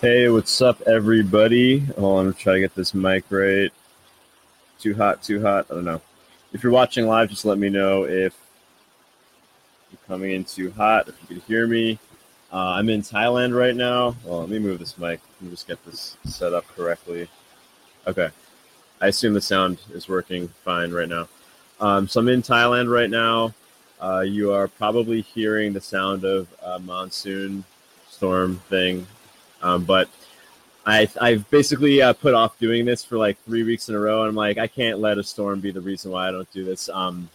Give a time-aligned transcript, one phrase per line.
[0.00, 1.80] Hey, what's up, everybody?
[1.80, 3.72] Hold on, I'm trying to try to get this mic right.
[4.78, 5.66] Too hot, too hot.
[5.68, 6.00] I don't know.
[6.52, 8.32] If you're watching live, just let me know if
[9.90, 11.98] you're coming in too hot, if you can hear me.
[12.52, 14.14] Uh, I'm in Thailand right now.
[14.24, 15.18] Well, let me move this mic.
[15.40, 17.28] Let me just get this set up correctly.
[18.06, 18.28] Okay.
[19.00, 21.28] I assume the sound is working fine right now.
[21.80, 23.52] Um, so I'm in Thailand right now.
[24.00, 27.64] Uh, you are probably hearing the sound of a monsoon
[28.08, 29.04] storm thing,
[29.62, 30.08] um, but
[30.86, 34.22] I, I've basically uh, put off doing this for like three weeks in a row.
[34.22, 36.64] And I'm like, I can't let a storm be the reason why I don't do
[36.64, 36.88] this.
[36.88, 37.28] Um,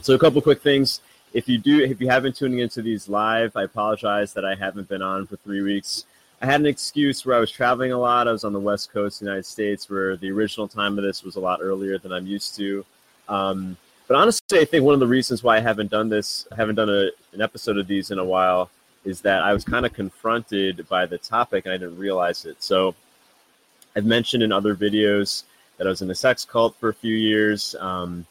[0.00, 1.02] so a couple quick things.
[1.34, 4.54] If you do, if you have been tuning into these live, I apologize that I
[4.54, 6.06] haven't been on for three weeks.
[6.40, 8.26] I had an excuse where I was traveling a lot.
[8.26, 11.22] I was on the West Coast the United States, where the original time of this
[11.22, 12.84] was a lot earlier than I'm used to.
[13.28, 13.76] Um,
[14.08, 16.74] but honestly, I think one of the reasons why I haven't done this, I haven't
[16.74, 18.70] done a, an episode of these in a while,
[19.04, 22.62] is that I was kind of confronted by the topic and I didn't realize it.
[22.62, 22.94] So
[23.96, 25.44] I've mentioned in other videos
[25.76, 28.26] that I was in a sex cult for a few years, um,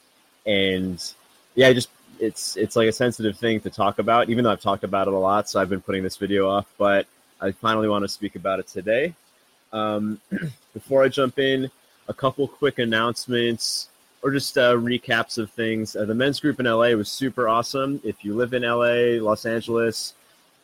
[0.45, 1.01] and
[1.55, 4.61] yeah, I just it's it's like a sensitive thing to talk about, even though I've
[4.61, 5.49] talked about it a lot.
[5.49, 7.07] So I've been putting this video off, but
[7.41, 9.13] I finally want to speak about it today.
[9.73, 10.19] Um,
[10.73, 11.69] before I jump in,
[12.07, 13.89] a couple quick announcements
[14.21, 15.95] or just uh, recaps of things.
[15.95, 17.99] Uh, the men's group in LA was super awesome.
[18.03, 20.13] If you live in LA, Los Angeles,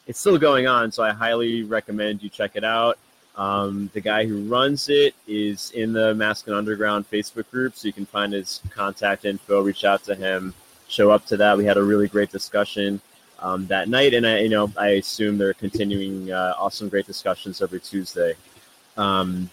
[0.08, 2.98] it's still going on, so I highly recommend you check it out.
[3.36, 7.94] Um, the guy who runs it is in the Masculine Underground Facebook group, so you
[7.94, 10.54] can find his contact info, reach out to him,
[10.88, 11.58] show up to that.
[11.58, 13.00] We had a really great discussion
[13.40, 17.62] um, that night, and I, you know, I assume they're continuing uh, awesome, great discussions
[17.62, 18.34] every Tuesday.
[18.96, 19.50] Um,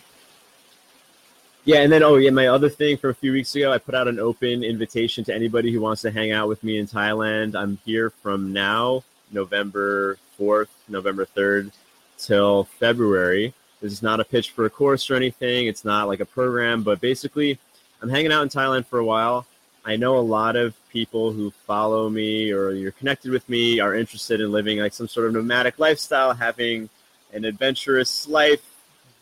[1.66, 3.94] yeah, and then oh yeah, my other thing from a few weeks ago, I put
[3.94, 7.54] out an open invitation to anybody who wants to hang out with me in Thailand.
[7.54, 9.02] I'm here from now,
[9.34, 11.72] November fourth, November third,
[12.16, 13.52] till February.
[13.80, 15.66] This is not a pitch for a course or anything.
[15.66, 17.58] It's not like a program, but basically,
[18.00, 19.46] I'm hanging out in Thailand for a while.
[19.84, 23.94] I know a lot of people who follow me or you're connected with me are
[23.94, 26.88] interested in living like some sort of nomadic lifestyle, having
[27.34, 28.62] an adventurous life,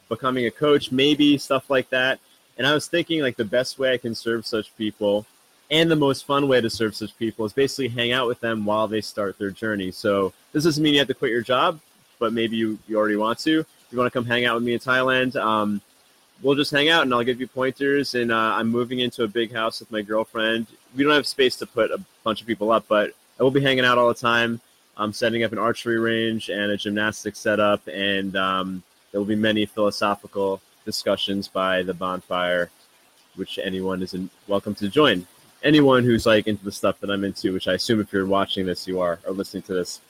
[0.09, 2.21] becoming a coach, maybe stuff like that.
[2.59, 5.27] And I was thinking like the best way I can serve such people
[5.73, 8.67] and the most fun way to serve such people is basically hang out with them
[8.67, 9.91] while they start their journey.
[9.91, 11.81] So this doesn't mean you have to quit your job,
[12.19, 13.61] but maybe you, you already want to.
[13.61, 15.81] If you want to come hang out with me in Thailand, um,
[16.43, 18.15] we'll just hang out and I'll give you pointers.
[18.15, 20.67] And uh, I'm moving into a big house with my girlfriend.
[20.95, 23.63] We don't have space to put a bunch of people up, but I will be
[23.63, 24.61] hanging out all the time.
[24.99, 29.37] I'm setting up an archery range and a gymnastics setup, and um, there will be
[29.37, 32.71] many philosophical discussions by the bonfire,
[33.37, 35.27] which anyone is in, welcome to join.
[35.63, 38.67] Anyone who's like into the stuff that I'm into, which I assume if you're watching
[38.67, 40.01] this, you are, or listening to this.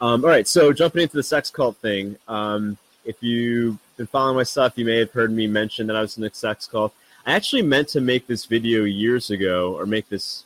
[0.00, 2.16] Um, all right, so jumping into the sex cult thing.
[2.26, 6.00] Um, if you've been following my stuff, you may have heard me mention that I
[6.00, 6.94] was in a sex cult.
[7.24, 10.44] I actually meant to make this video years ago, or make this.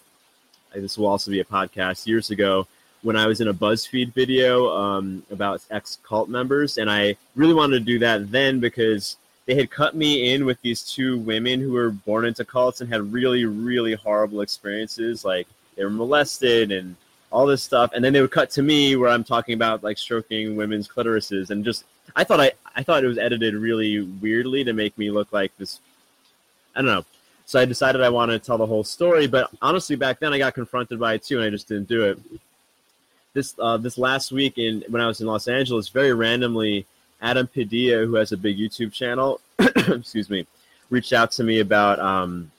[0.74, 2.66] This will also be a podcast years ago
[3.00, 7.54] when I was in a BuzzFeed video um, about ex cult members, and I really
[7.54, 11.60] wanted to do that then because they had cut me in with these two women
[11.60, 15.46] who were born into cults and had really, really horrible experiences, like
[15.76, 16.96] they were molested and
[17.30, 19.98] all this stuff, and then they would cut to me where I'm talking about like
[19.98, 21.84] stroking women's clitorises, and just
[22.14, 25.56] I thought I I thought it was edited really weirdly to make me look like
[25.58, 25.80] this.
[26.74, 27.04] I don't know.
[27.46, 30.38] So I decided I wanted to tell the whole story, but honestly, back then I
[30.38, 32.18] got confronted by it too, and I just didn't do it
[33.36, 36.86] this uh, this last week in when I was in Los Angeles, very randomly,
[37.20, 40.46] Adam Padilla, who has a big YouTube channel, excuse me,
[40.90, 42.50] reached out to me about um,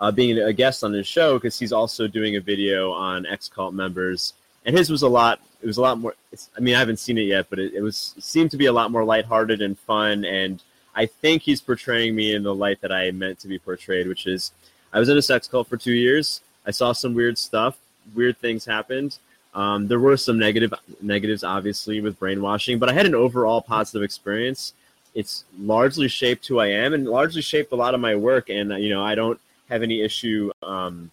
[0.00, 3.48] uh, being a guest on his show because he's also doing a video on ex
[3.48, 4.34] cult members,
[4.64, 5.40] and his was a lot.
[5.62, 6.14] It was a lot more.
[6.56, 8.72] I mean, I haven't seen it yet, but it, it was seemed to be a
[8.72, 10.24] lot more lighthearted and fun.
[10.24, 10.62] And
[10.94, 14.26] I think he's portraying me in the light that I meant to be portrayed, which
[14.26, 14.52] is
[14.92, 16.40] I was in a sex cult for two years.
[16.66, 17.76] I saw some weird stuff.
[18.14, 19.18] Weird things happened
[19.54, 24.02] um, there were some negative negatives, obviously, with brainwashing, but I had an overall positive
[24.02, 24.74] experience.
[25.14, 28.48] It's largely shaped who I am, and largely shaped a lot of my work.
[28.48, 31.10] And you know, I don't have any issue um,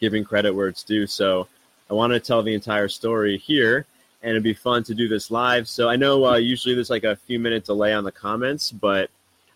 [0.00, 1.06] giving credit where it's due.
[1.06, 1.48] So
[1.90, 3.84] I want to tell the entire story here,
[4.22, 5.68] and it'd be fun to do this live.
[5.68, 9.10] So I know uh, usually there's like a few minute delay on the comments, but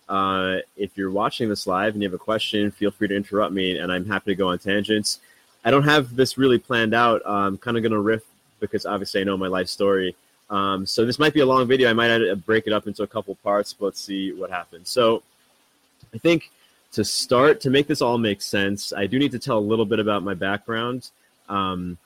[0.09, 3.53] uh, if you're watching this live and you have a question, feel free to interrupt
[3.53, 5.21] me, and I'm happy to go on tangents.
[5.65, 7.23] I don't have this really planned out.
[7.25, 8.23] I'm kind of going to riff
[8.61, 10.15] because obviously I know my life story.
[10.51, 11.89] Um, so this might be a long video.
[11.89, 14.91] I might break it up into a couple parts, but let's see what happens.
[14.91, 15.23] So
[16.15, 16.51] I think
[16.93, 19.85] to start, to make this all make sense, I do need to tell a little
[19.85, 21.11] bit about my background.
[21.49, 21.99] Um,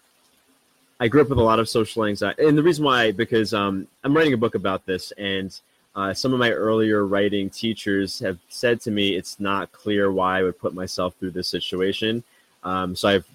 [1.00, 3.86] I grew up with a lot of social anxiety, and the reason why because um,
[4.02, 5.58] I'm writing a book about this, and
[5.94, 10.38] uh, some of my earlier writing teachers have said to me it's not clear why
[10.38, 12.24] I would put myself through this situation.
[12.64, 13.26] Um, so I've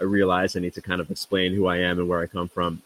[0.00, 2.48] I realized I need to kind of explain who I am and where I come
[2.48, 2.82] from.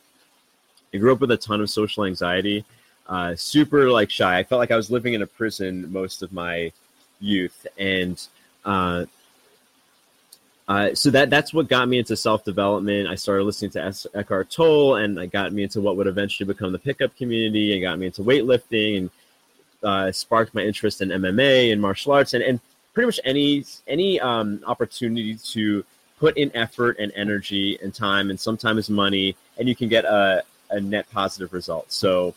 [0.94, 2.64] I grew up with a ton of social anxiety,
[3.06, 4.38] uh, super like shy.
[4.38, 6.73] I felt like I was living in a prison most of my
[7.20, 8.20] youth, and
[8.64, 9.06] uh,
[10.69, 13.09] uh, so that that's what got me into self development.
[13.09, 16.73] I started listening to Eckhart Tolle, and I got me into what would eventually become
[16.73, 19.11] the pickup community, and got me into weightlifting, and
[19.82, 22.61] uh, sparked my interest in MMA and martial arts, and, and
[22.94, 25.85] pretty much any any um, opportunity to
[26.23, 30.45] put in effort and energy and time, and sometimes money, and you can get a,
[30.71, 31.91] a net positive result.
[31.91, 32.33] So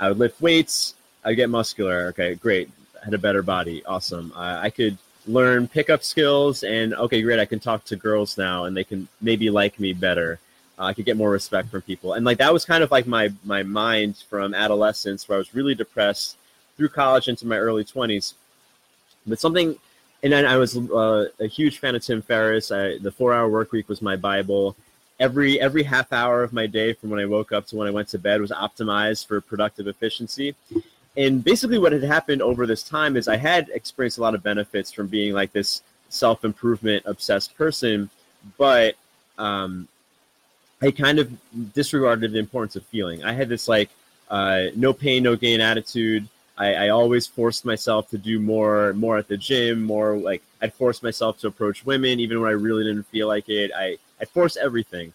[0.00, 0.94] I would lift weights,
[1.26, 2.06] I get muscular.
[2.06, 2.70] Okay, great.
[2.98, 3.84] I had a better body.
[3.84, 4.32] Awesome.
[4.34, 4.96] Uh, I could
[5.26, 9.06] learn pickup skills and okay great i can talk to girls now and they can
[9.20, 10.38] maybe like me better
[10.78, 13.06] uh, i could get more respect from people and like that was kind of like
[13.06, 16.38] my my mind from adolescence where i was really depressed
[16.78, 18.32] through college into my early 20s
[19.26, 19.76] but something
[20.22, 23.48] and then i was uh, a huge fan of tim ferriss I, the four hour
[23.48, 24.76] work week was my bible
[25.20, 27.90] every every half hour of my day from when i woke up to when i
[27.90, 30.54] went to bed was optimized for productive efficiency
[31.18, 34.42] and basically what had happened over this time is I had experienced a lot of
[34.42, 38.08] benefits from being like this self improvement obsessed person,
[38.56, 38.94] but
[39.36, 39.88] um,
[40.80, 41.32] I kind of
[41.74, 43.24] disregarded the importance of feeling.
[43.24, 43.90] I had this like
[44.30, 46.28] uh, no pain, no gain attitude.
[46.58, 50.74] I, I, always forced myself to do more, more at the gym, more like I'd
[50.74, 53.70] force myself to approach women even when I really didn't feel like it.
[53.74, 55.12] I I forced everything,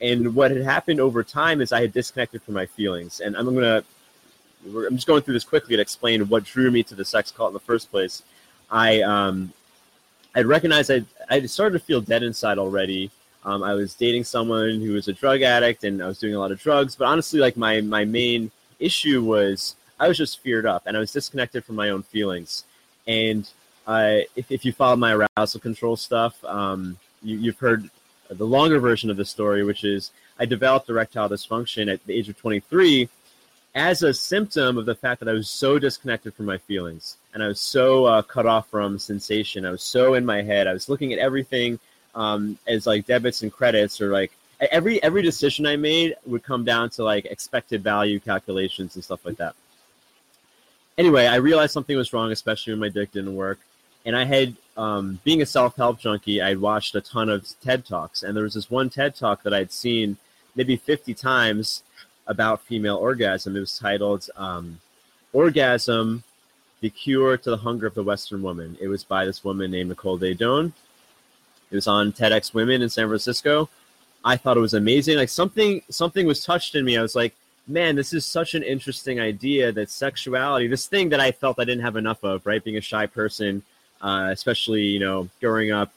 [0.00, 3.20] and what had happened over time is I had disconnected from my feelings.
[3.20, 3.84] And I'm gonna
[4.64, 7.50] I'm just going through this quickly to explain what drew me to the sex cult
[7.50, 8.22] in the first place.
[8.70, 9.52] I um,
[10.34, 13.10] I recognized I I started to feel dead inside already.
[13.44, 16.38] Um, I was dating someone who was a drug addict, and I was doing a
[16.38, 16.96] lot of drugs.
[16.96, 21.00] But honestly, like my my main issue was I was just feared up, and I
[21.00, 22.64] was disconnected from my own feelings.
[23.06, 23.48] And
[23.86, 27.90] uh, if if you follow my arousal control stuff, um, you, you've heard
[28.30, 32.28] the longer version of the story, which is I developed erectile dysfunction at the age
[32.28, 33.08] of 23
[33.74, 37.42] as a symptom of the fact that I was so disconnected from my feelings and
[37.42, 39.66] I was so uh, cut off from sensation.
[39.66, 40.66] I was so in my head.
[40.66, 41.78] I was looking at everything
[42.14, 44.32] um, as like debits and credits or like
[44.72, 49.24] every every decision I made would come down to like expected value calculations and stuff
[49.24, 49.54] like that.
[50.98, 53.60] Anyway, I realized something was wrong, especially when my dick didn't work.
[54.04, 57.86] And I had, um, being a self help junkie, I'd watched a ton of TED
[57.86, 58.24] Talks.
[58.24, 60.16] And there was this one TED Talk that I'd seen
[60.56, 61.84] maybe 50 times
[62.26, 63.56] about female orgasm.
[63.56, 64.80] It was titled um,
[65.32, 66.24] Orgasm
[66.80, 68.76] The Cure to the Hunger of the Western Woman.
[68.80, 70.72] It was by this woman named Nicole Daedone.
[71.70, 73.68] It was on TEDx Women in San Francisco.
[74.24, 75.16] I thought it was amazing.
[75.16, 76.96] Like something something was touched in me.
[76.96, 77.34] I was like,
[77.68, 81.64] man, this is such an interesting idea that sexuality, this thing that I felt I
[81.64, 82.64] didn't have enough of, right?
[82.64, 83.62] Being a shy person,
[84.00, 85.92] uh, especially, you know, growing up,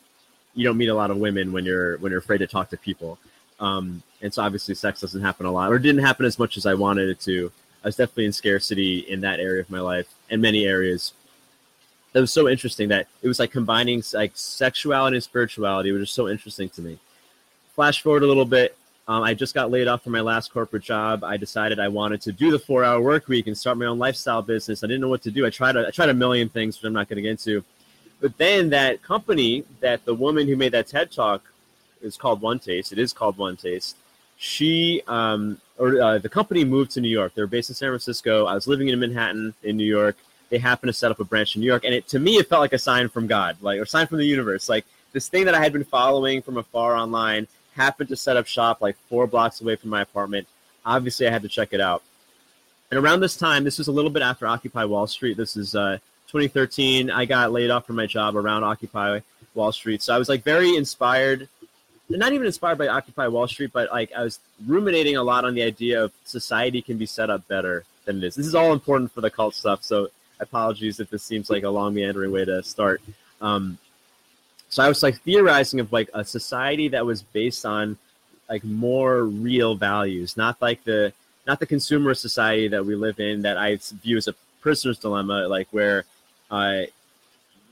[0.53, 2.77] you don't meet a lot of women when you're when you're afraid to talk to
[2.77, 3.17] people.
[3.59, 6.65] Um, and so obviously sex doesn't happen a lot or didn't happen as much as
[6.65, 7.51] I wanted it to.
[7.83, 11.13] I was definitely in scarcity in that area of my life and many areas.
[12.13, 16.11] That was so interesting that it was like combining like sexuality and spirituality, which is
[16.11, 16.99] so interesting to me.
[17.73, 18.75] Flash forward a little bit.
[19.07, 21.23] Um, I just got laid off from my last corporate job.
[21.23, 24.41] I decided I wanted to do the four-hour work week and start my own lifestyle
[24.41, 24.83] business.
[24.83, 25.45] I didn't know what to do.
[25.45, 27.63] I tried a, I tried a million things, which I'm not going to get into.
[28.19, 31.43] But then that company, that the woman who made that TED talk,
[32.01, 32.91] is called One Taste.
[32.91, 33.95] It is called One Taste
[34.41, 37.33] she um, or uh, the company moved to New York.
[37.35, 38.47] They're based in San Francisco.
[38.47, 40.17] I was living in Manhattan in New York.
[40.49, 42.49] They happened to set up a branch in New York, and it to me it
[42.49, 44.67] felt like a sign from God, like or sign from the universe.
[44.67, 48.47] Like this thing that I had been following from afar online happened to set up
[48.47, 50.47] shop like four blocks away from my apartment.
[50.85, 52.03] Obviously, I had to check it out.
[52.89, 55.37] And around this time, this was a little bit after Occupy Wall Street.
[55.37, 55.97] This is uh,
[56.27, 57.09] 2013.
[57.09, 59.19] I got laid off from my job around Occupy
[59.53, 61.47] Wall Street, so I was like very inspired
[62.17, 65.53] not even inspired by Occupy Wall Street, but like I was ruminating a lot on
[65.53, 68.35] the idea of society can be set up better than it is.
[68.35, 70.09] This is all important for the cult stuff, so
[70.39, 73.01] apologies if this seems like a long meandering way to start.
[73.39, 73.77] Um,
[74.71, 77.97] so I was like theorizing of like a society that was based on
[78.49, 81.13] like more real values, not like the
[81.45, 85.47] not the consumer society that we live in that I view as a prisoner's dilemma,
[85.49, 86.05] like where
[86.49, 86.83] uh,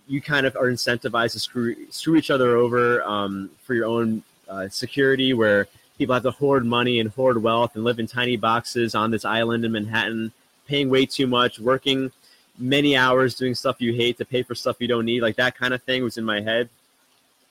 [0.07, 4.21] you kind of are incentivized to screw screw each other over um, for your own
[4.49, 8.35] uh, security where people have to hoard money and hoard wealth and live in tiny
[8.35, 10.33] boxes on this island in Manhattan,
[10.67, 12.11] paying way too much, working
[12.57, 15.21] many hours doing stuff you hate to pay for stuff you don't need.
[15.21, 16.67] Like that kind of thing was in my head.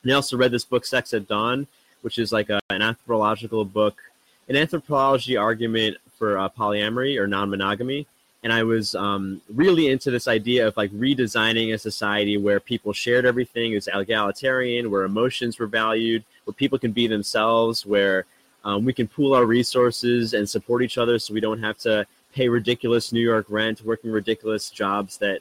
[0.08, 1.66] And I also read this book, Sex at Dawn,
[2.00, 4.00] which is like a, an anthropological book
[4.48, 8.06] an anthropology argument for uh, polyamory or non-monogamy,
[8.42, 12.92] and I was um, really into this idea of like redesigning a society where people
[12.92, 18.24] shared everything, it was egalitarian, where emotions were valued, where people can be themselves, where
[18.64, 22.06] um, we can pool our resources and support each other, so we don't have to
[22.32, 25.40] pay ridiculous New York rent, working ridiculous jobs that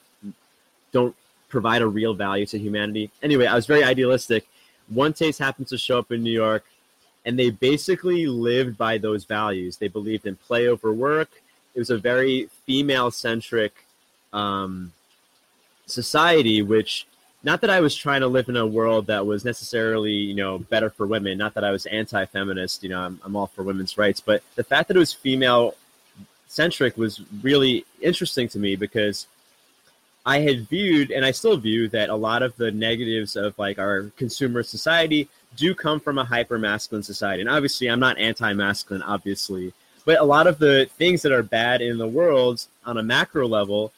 [0.91, 1.15] don't
[1.50, 3.09] provide a real value to humanity.
[3.24, 4.47] Anyway, I was very idealistic.
[4.89, 6.65] One Taste happened to show up in New York,
[7.25, 9.77] and they basically lived by those values.
[9.77, 11.29] They believed in play over work.
[11.75, 13.74] It was a very female centric
[14.34, 14.94] um,
[15.86, 17.06] society, which
[17.44, 20.58] not that I was trying to live in a world that was necessarily, you know,
[20.58, 21.38] better for women.
[21.38, 22.84] Not that I was anti-feminist.
[22.84, 25.75] You know, I'm, I'm all for women's rights, but the fact that it was female
[26.48, 29.27] centric was really interesting to me because
[30.27, 33.79] I had viewed, and I still view, that a lot of the negatives of like
[33.79, 37.39] our consumer society do come from a hyper masculine society.
[37.39, 39.72] And obviously, I'm not anti masculine, obviously,
[40.03, 43.48] but a lot of the things that are bad in the world on a macro
[43.48, 43.93] level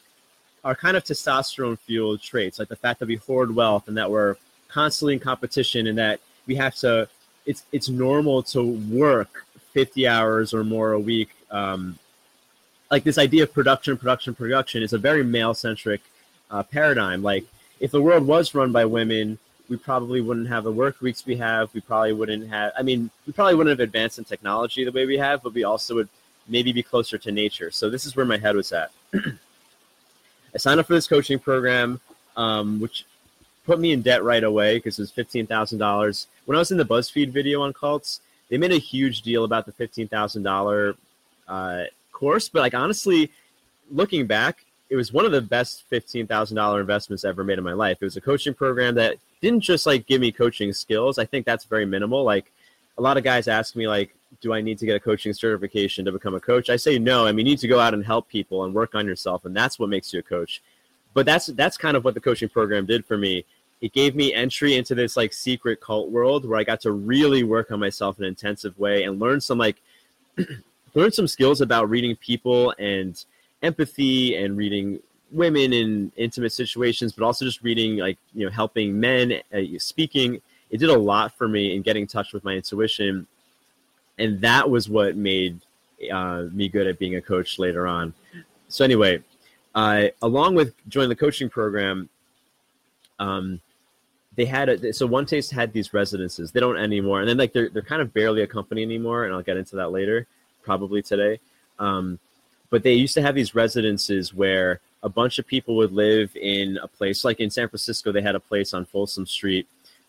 [0.62, 4.08] are kind of testosterone fueled traits, like the fact that we hoard wealth and that
[4.08, 4.36] we're
[4.68, 7.08] constantly in competition and that we have to,
[7.44, 11.30] it's, it's normal to work 50 hours or more a week.
[11.50, 11.98] Um,
[12.88, 16.02] like this idea of production, production, production is a very male centric
[16.50, 17.22] uh, paradigm.
[17.22, 17.44] Like
[17.78, 19.38] if the world was run by women,
[19.68, 21.72] we probably wouldn't have the work weeks we have.
[21.72, 22.72] We probably wouldn't have.
[22.76, 25.64] I mean, we probably wouldn't have advanced in technology the way we have, but we
[25.64, 26.08] also would
[26.48, 27.70] maybe be closer to nature.
[27.70, 28.90] So this is where my head was at.
[29.14, 32.00] I signed up for this coaching program,
[32.36, 33.04] um, which
[33.64, 36.26] put me in debt right away because it was fifteen thousand dollars.
[36.46, 39.66] When I was in the BuzzFeed video on cults, they made a huge deal about
[39.66, 42.48] the fifteen thousand uh, course.
[42.48, 43.30] But like honestly,
[43.90, 47.64] looking back, it was one of the best fifteen thousand dollar investments ever made in
[47.64, 47.98] my life.
[48.00, 51.18] It was a coaching program that didn't just like give me coaching skills.
[51.18, 52.24] I think that's very minimal.
[52.24, 52.52] Like
[52.98, 56.04] a lot of guys ask me like, do I need to get a coaching certification
[56.04, 56.68] to become a coach?
[56.70, 57.24] I say no.
[57.24, 59.56] I mean, you need to go out and help people and work on yourself, and
[59.56, 60.60] that's what makes you a coach.
[61.14, 63.44] But that's that's kind of what the coaching program did for me.
[63.80, 67.44] It gave me entry into this like secret cult world where I got to really
[67.44, 69.80] work on myself in an intensive way and learn some like
[70.94, 73.24] learn some skills about reading people and
[73.62, 75.00] empathy and reading
[75.32, 80.40] women in intimate situations, but also just reading like you know helping men uh, speaking.
[80.70, 83.26] It did a lot for me in getting in touch with my intuition,
[84.18, 85.60] and that was what made
[86.12, 88.14] uh, me good at being a coach later on.
[88.68, 89.22] So anyway,
[89.74, 92.08] uh, along with joining the coaching program,
[93.18, 93.60] um,
[94.36, 96.52] they had a, so one taste had these residences.
[96.52, 99.34] They don't anymore, and then like they're they're kind of barely a company anymore, and
[99.34, 100.26] I'll get into that later,
[100.62, 101.40] probably today.
[101.78, 102.18] Um,
[102.70, 106.78] but they used to have these residences where a bunch of people would live in
[106.82, 108.12] a place like in San Francisco.
[108.12, 109.66] They had a place on Folsom Street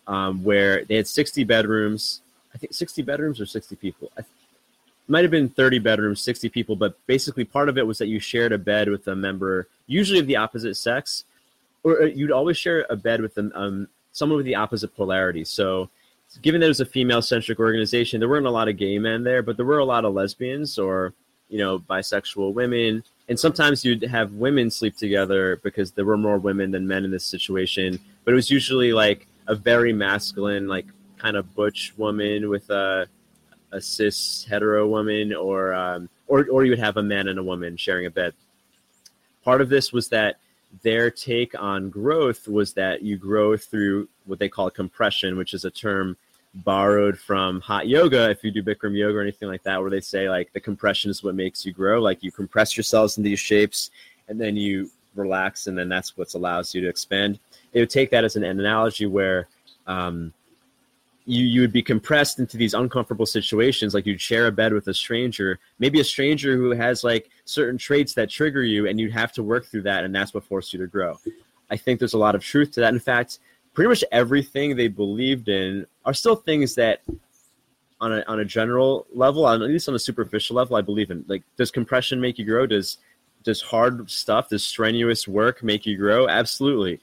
[0.07, 2.21] um, where they had 60 bedrooms.
[2.53, 4.11] I think 60 bedrooms or 60 people.
[4.17, 4.25] it
[5.07, 8.19] might have been 30 bedrooms, 60 people, but basically part of it was that you
[8.19, 11.23] shared a bed with a member, usually of the opposite sex,
[11.83, 15.43] or uh, you'd always share a bed with um, someone with the opposite polarity.
[15.43, 15.89] So,
[16.41, 19.23] given that it was a female centric organization, there weren't a lot of gay men
[19.23, 21.13] there, but there were a lot of lesbians or
[21.51, 23.03] you know, bisexual women.
[23.27, 27.11] And sometimes you'd have women sleep together because there were more women than men in
[27.11, 27.99] this situation.
[28.23, 30.85] But it was usually like a very masculine, like
[31.17, 33.07] kind of butch woman with a,
[33.71, 37.43] a cis hetero woman, or, um, or, or you would have a man and a
[37.43, 38.33] woman sharing a bed.
[39.43, 40.37] Part of this was that
[40.83, 45.65] their take on growth was that you grow through what they call compression, which is
[45.65, 46.15] a term
[46.53, 50.01] borrowed from hot yoga if you do bikram yoga or anything like that where they
[50.01, 52.01] say like the compression is what makes you grow.
[52.01, 53.91] Like you compress yourselves in these shapes
[54.27, 57.39] and then you relax and then that's what allows you to expand.
[57.71, 59.47] They would take that as an analogy where
[59.87, 60.33] um,
[61.25, 64.87] you you would be compressed into these uncomfortable situations like you'd share a bed with
[64.87, 69.11] a stranger maybe a stranger who has like certain traits that trigger you and you'd
[69.11, 71.17] have to work through that and that's what forced you to grow.
[71.69, 72.93] I think there's a lot of truth to that.
[72.93, 73.39] In fact
[73.73, 77.01] pretty much everything they believed in are still things that
[77.99, 81.23] on a on a general level, at least on a superficial level, I believe in.
[81.27, 82.65] Like, does compression make you grow?
[82.65, 82.97] Does
[83.43, 86.27] does hard stuff, does strenuous work make you grow?
[86.27, 86.99] Absolutely.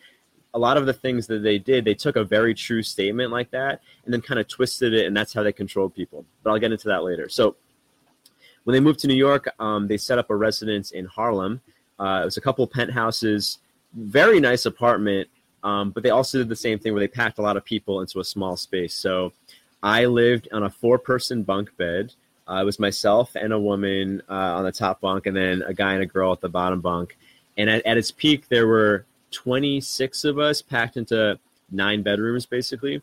[0.54, 3.50] A lot of the things that they did, they took a very true statement like
[3.50, 6.24] that and then kind of twisted it, and that's how they controlled people.
[6.42, 7.28] But I'll get into that later.
[7.28, 7.56] So,
[8.64, 11.60] when they moved to New York, um, they set up a residence in Harlem.
[11.98, 13.58] Uh, it was a couple penthouses,
[13.94, 15.28] very nice apartment
[15.62, 18.00] um, but they also did the same thing where they packed a lot of people
[18.00, 18.94] into a small space.
[18.94, 19.32] So
[19.82, 22.12] I lived on a four person bunk bed.
[22.48, 25.74] Uh, it was myself and a woman uh, on the top bunk, and then a
[25.74, 27.16] guy and a girl at the bottom bunk.
[27.56, 31.38] And at, at its peak, there were 26 of us packed into
[31.70, 33.02] nine bedrooms, basically.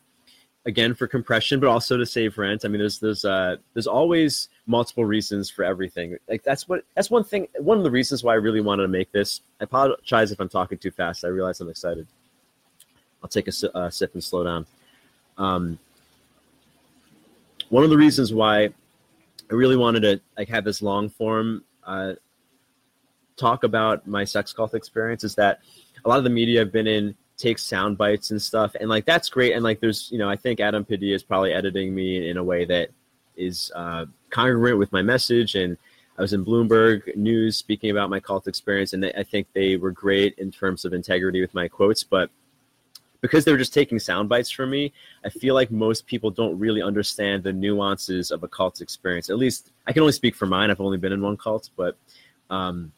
[0.66, 2.64] again for compression, but also to save rent.
[2.64, 6.18] I mean, there's there's uh, there's always multiple reasons for everything.
[6.28, 7.46] Like that's what that's one thing.
[7.58, 9.40] One of the reasons why I really wanted to make this.
[9.60, 11.24] I apologize if I'm talking too fast.
[11.24, 12.06] I realize I'm excited.
[13.26, 14.66] I'll take a uh, sip and slow down.
[15.36, 15.80] Um,
[17.70, 18.70] one of the reasons why I
[19.50, 22.12] really wanted to like have this long form uh,
[23.36, 25.58] talk about my sex cult experience is that
[26.04, 29.04] a lot of the media I've been in takes sound bites and stuff and like
[29.04, 32.30] that's great and like there's you know i think adam padilla is probably editing me
[32.30, 32.88] in a way that
[33.36, 35.76] is uh, congruent with my message and
[36.16, 39.90] i was in bloomberg news speaking about my cult experience and i think they were
[39.90, 42.30] great in terms of integrity with my quotes but
[43.20, 44.92] because they were just taking sound bites from me
[45.24, 49.38] i feel like most people don't really understand the nuances of a cult experience at
[49.38, 51.96] least i can only speak for mine i've only been in one cult but
[52.50, 52.92] um,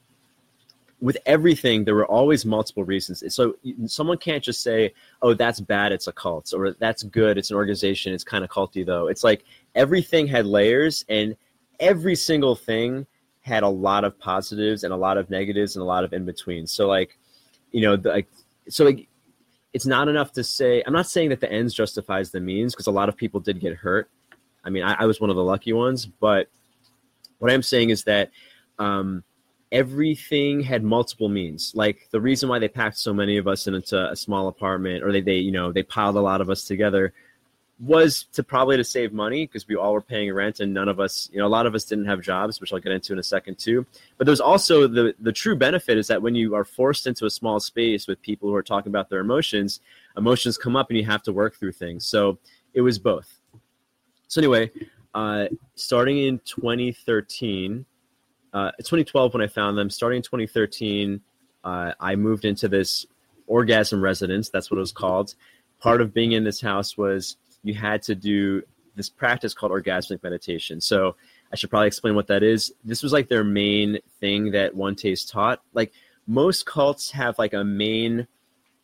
[1.01, 3.23] with everything, there were always multiple reasons.
[3.35, 3.55] So
[3.87, 5.93] someone can't just say, "Oh, that's bad.
[5.93, 7.39] It's a cult," or "That's good.
[7.39, 8.13] It's an organization.
[8.13, 9.45] It's kind of culty." Though it's like
[9.75, 11.37] everything had layers, and
[11.79, 13.07] every single thing
[13.43, 16.25] had a lot of positives and a lot of negatives and a lot of in
[16.25, 16.67] between.
[16.67, 17.17] So like,
[17.71, 18.29] you know, the, like,
[18.69, 19.09] so like,
[19.73, 20.83] it's not enough to say.
[20.87, 23.61] I'm not saying that the ends justifies the means because a lot of people did
[23.61, 24.11] get hurt.
[24.65, 26.49] I mean, I, I was one of the lucky ones, but
[27.39, 28.31] what I'm saying is that.
[28.79, 29.25] Um,
[29.71, 31.73] everything had multiple means.
[31.75, 35.13] Like the reason why they packed so many of us into a small apartment, or
[35.13, 37.13] they, they you know they piled a lot of us together,
[37.81, 40.99] was to probably to save money because we all were paying rent and none of
[40.99, 43.19] us, you know, a lot of us didn't have jobs, which I'll get into in
[43.19, 43.87] a second too.
[44.17, 47.31] But there's also the the true benefit is that when you are forced into a
[47.31, 49.81] small space with people who are talking about their emotions,
[50.17, 52.05] emotions come up and you have to work through things.
[52.05, 52.39] So
[52.75, 53.39] it was both.
[54.27, 54.71] So anyway,
[55.15, 57.87] uh, starting in 2013
[58.53, 59.91] uh, 2012 when I found them.
[59.91, 61.21] Starting in 2013,
[61.65, 63.07] uh, I moved into this
[63.47, 64.49] orgasm residence.
[64.49, 65.35] That's what it was called.
[65.81, 68.63] Part of being in this house was you had to do
[68.95, 70.81] this practice called orgasmic meditation.
[70.81, 71.17] So
[71.53, 72.73] I should probably explain what that is.
[72.85, 75.63] This was like their main thing that One Taste taught.
[75.73, 75.93] Like
[76.27, 78.27] most cults have like a main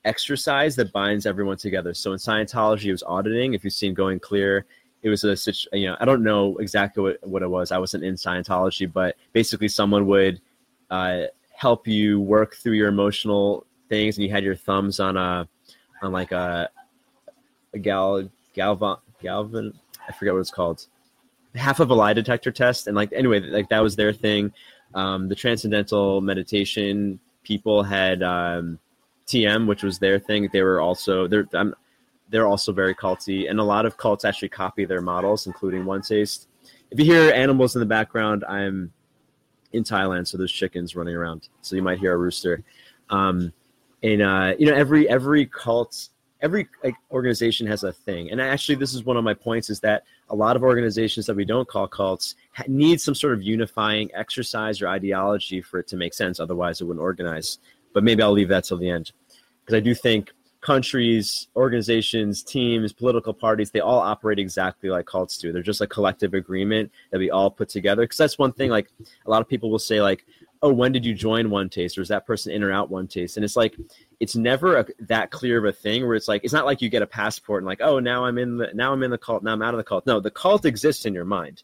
[0.05, 1.95] exercise that binds everyone together.
[1.95, 3.55] So in Scientology, it was auditing.
[3.55, 4.67] If you've seen Going Clear,
[5.03, 5.37] it was a
[5.77, 7.71] you know I don't know exactly what, what it was.
[7.71, 10.41] I wasn't in Scientology, but basically someone would
[10.91, 15.47] uh, help you work through your emotional things, and you had your thumbs on a
[16.03, 16.71] on like a
[17.75, 20.87] a gal galvan galvan I forget what it's called
[21.55, 24.53] half of a lie detector test and like anyway like that was their thing
[24.95, 28.79] um, the transcendental meditation people had um,
[29.27, 31.75] tm which was their thing they were also they're I'm,
[32.35, 36.03] they're also very culty, and a lot of cults actually copy their models, including One
[36.03, 36.49] Taste.
[36.91, 38.93] If you hear animals in the background, I'm
[39.73, 42.63] in Thailand, so there's chickens running around, so you might hear a rooster.
[43.11, 43.53] Um,
[44.03, 46.09] and uh, you know, every every cult,
[46.41, 48.31] every like, organization has a thing.
[48.31, 51.37] And actually, this is one of my points: is that a lot of organizations that
[51.37, 52.35] we don't call cults
[52.69, 56.41] need some sort of unifying exercise or ideology for it to make sense.
[56.41, 57.59] Otherwise, it wouldn't organize.
[57.93, 59.13] But maybe I'll leave that till the end
[59.65, 60.33] because I do think
[60.65, 65.53] countries, organizations, teams, political parties, they all operate exactly like cults do.
[65.53, 68.03] They're just a collective agreement that we all put together.
[68.03, 68.89] Because that's one thing, like
[69.27, 70.25] a lot of people will say, like,
[70.65, 71.99] oh, when did you join One Taste?
[71.99, 73.37] Or is that person in or out One Taste?
[73.37, 73.77] And it's like,
[74.19, 76.89] it's never a, that clear of a thing where it's like, it's not like you
[76.89, 79.43] get a passport and like, oh, now I'm in the, now I'm in the cult,
[79.43, 80.07] now I'm out of the cult.
[80.07, 81.63] No, the cult exists in your mind.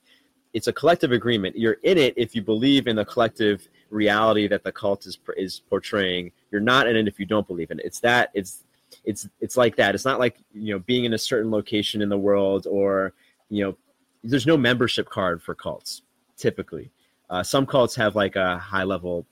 [0.53, 1.57] It's a collective agreement.
[1.57, 5.61] You're in it if you believe in the collective reality that the cult is is
[5.71, 6.33] portraying.
[6.51, 7.87] You're not in it if you don't believe in it.
[7.87, 8.65] It's that it's
[9.05, 9.95] it's it's like that.
[9.95, 13.15] It's not like you know being in a certain location in the world or
[13.49, 13.77] you know
[14.25, 16.03] there's no membership card for cults
[16.37, 16.91] typically.
[17.31, 19.27] Uh, some cults have like a high level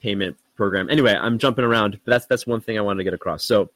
[0.00, 0.88] payment program.
[0.88, 3.44] Anyway, I'm jumping around, but that's that's one thing I wanted to get across.
[3.44, 3.70] So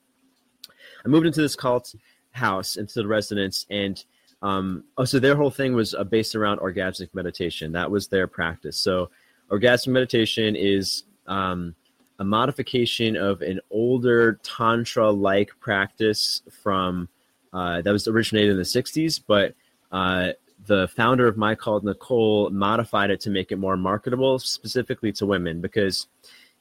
[1.04, 1.94] I moved into this cult
[2.30, 4.02] house, into the residence, and
[4.42, 7.72] um, oh, so their whole thing was uh, based around orgasmic meditation.
[7.72, 8.76] That was their practice.
[8.76, 9.10] So
[9.50, 11.74] orgasmic meditation is um,
[12.18, 17.08] a modification of an older tantra like practice from
[17.52, 19.54] uh, that was originated in the 60s but
[19.92, 20.32] uh,
[20.66, 25.26] the founder of my called nicole modified it to make it more marketable specifically to
[25.26, 26.06] women because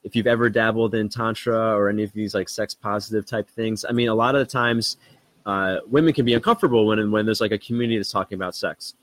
[0.04, 3.84] if you've ever dabbled in tantra or any of these like sex positive type things
[3.88, 4.96] i mean a lot of the times
[5.46, 8.94] uh, women can be uncomfortable when when there's like a community that's talking about sex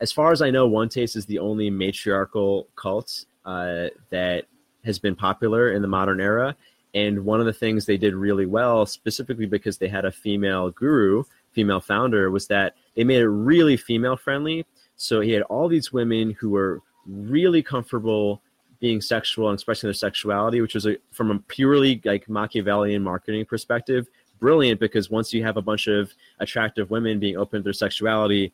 [0.00, 4.44] as far as i know one taste is the only matriarchal cult uh, that
[4.84, 6.56] has been popular in the modern era.
[6.94, 10.70] And one of the things they did really well, specifically because they had a female
[10.70, 14.66] guru, female founder, was that they made it really female friendly.
[14.96, 18.42] So he had all these women who were really comfortable
[18.80, 23.44] being sexual and expressing their sexuality, which was a, from a purely like Machiavellian marketing
[23.44, 24.08] perspective,
[24.40, 28.52] brilliant because once you have a bunch of attractive women being open to their sexuality,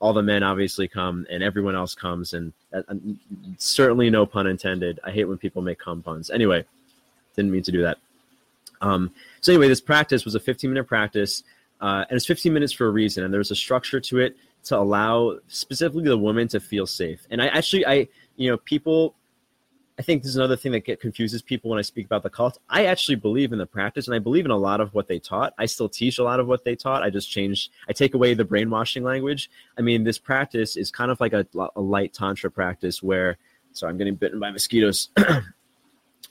[0.00, 2.82] all the men obviously come and everyone else comes and uh,
[3.56, 5.00] certainly no pun intended.
[5.04, 6.30] I hate when people make cum puns.
[6.30, 6.64] Anyway,
[7.34, 7.98] didn't mean to do that.
[8.80, 11.42] Um, so anyway, this practice was a 15 minute practice,
[11.80, 14.76] uh, and it's 15 minutes for a reason, and there's a structure to it to
[14.76, 17.26] allow specifically the woman to feel safe.
[17.30, 19.14] And I actually, I you know, people
[19.98, 22.30] I think this is another thing that get confuses people when I speak about the
[22.30, 22.58] cult.
[22.68, 25.18] I actually believe in the practice and I believe in a lot of what they
[25.18, 25.54] taught.
[25.58, 27.02] I still teach a lot of what they taught.
[27.02, 29.50] I just changed, I take away the brainwashing language.
[29.76, 33.38] I mean, this practice is kind of like a, a light tantra practice where,
[33.72, 35.08] sorry, I'm getting bitten by mosquitoes.
[35.26, 35.44] um,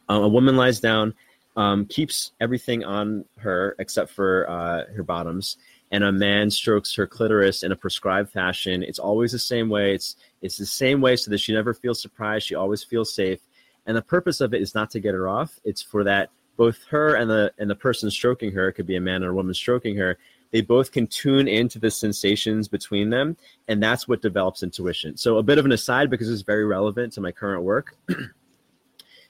[0.07, 1.13] a woman lies down,
[1.57, 5.57] um, keeps everything on her except for uh, her bottoms,
[5.91, 8.81] and a man strokes her clitoris in a prescribed fashion.
[8.83, 9.93] It's always the same way.
[9.93, 12.47] It's it's the same way so that she never feels surprised.
[12.47, 13.41] She always feels safe
[13.87, 16.83] and the purpose of it is not to get her off it's for that both
[16.89, 19.33] her and the and the person stroking her it could be a man or a
[19.33, 20.17] woman stroking her
[20.51, 23.35] they both can tune into the sensations between them
[23.67, 27.11] and that's what develops intuition so a bit of an aside because it's very relevant
[27.11, 27.97] to my current work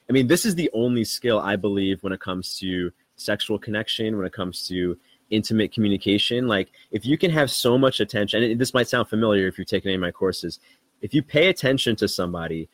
[0.08, 4.16] i mean this is the only skill i believe when it comes to sexual connection
[4.16, 4.96] when it comes to
[5.30, 9.46] intimate communication like if you can have so much attention and this might sound familiar
[9.46, 10.58] if you've taken any of my courses
[11.02, 12.68] if you pay attention to somebody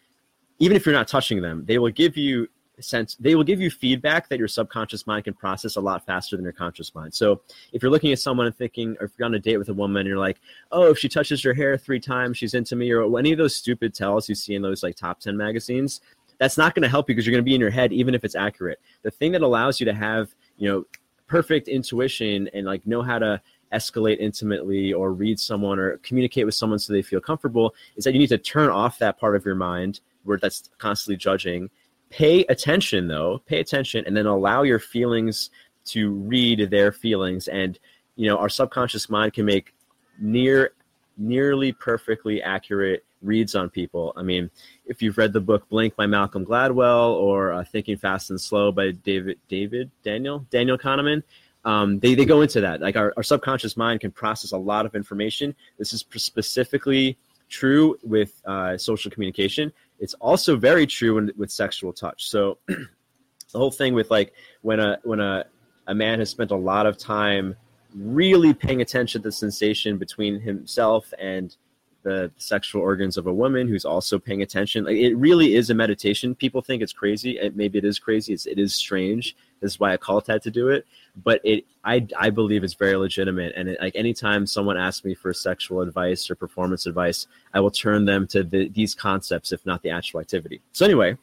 [0.59, 2.49] even if you're not touching them, they will give you
[2.81, 6.35] sense they will give you feedback that your subconscious mind can process a lot faster
[6.35, 7.15] than your conscious mind.
[7.15, 7.41] So
[7.73, 9.75] if you're looking at someone and thinking, or if you're on a date with a
[9.75, 10.41] woman and you're like,
[10.73, 13.55] oh, if she touches your hair three times, she's into me, or any of those
[13.55, 16.01] stupid tells you see in those like top 10 magazines,
[16.39, 18.15] that's not going to help you because you're going to be in your head even
[18.15, 18.81] if it's accurate.
[19.03, 20.85] The thing that allows you to have, you know,
[21.27, 23.41] perfect intuition and like know how to
[23.73, 28.13] escalate intimately or read someone or communicate with someone so they feel comfortable is that
[28.13, 31.69] you need to turn off that part of your mind where that's constantly judging.
[32.11, 35.51] Pay attention though, pay attention, and then allow your feelings
[35.87, 37.49] to read their feelings.
[37.49, 37.79] And
[38.17, 39.75] you know, our subconscious mind can make
[40.21, 40.73] near
[41.17, 44.13] nearly perfectly accurate reads on people.
[44.17, 44.51] I mean,
[44.87, 48.71] if you've read the book Blink by Malcolm Gladwell or uh, Thinking Fast and Slow
[48.73, 51.23] by David David Daniel Daniel Kahneman,
[51.65, 52.81] um, they, they go into that.
[52.81, 55.55] Like our, our subconscious mind can process a lot of information.
[55.79, 57.17] This is specifically
[57.49, 59.73] true with uh, social communication.
[59.99, 62.29] It's also very true with sexual touch.
[62.29, 64.33] So the whole thing with like
[64.63, 65.47] when a when a
[65.87, 67.57] a man has spent a lot of time
[67.95, 71.57] really paying attention to the sensation between himself and
[72.05, 74.85] the sexual organs of a woman who's also paying attention.
[74.85, 76.35] Like it really is a meditation.
[76.35, 77.39] People think it's crazy.
[77.39, 78.33] It, maybe it is crazy.
[78.33, 79.35] It's, it is strange.
[79.61, 80.87] This is why a cult had to do it.
[81.25, 83.55] But it, I, I believe it's very legitimate.
[83.57, 87.71] And it, like anytime someone asks me for sexual advice or performance advice, I will
[87.71, 90.61] turn them to the, these concepts, if not the actual activity.
[90.73, 91.17] So anyway,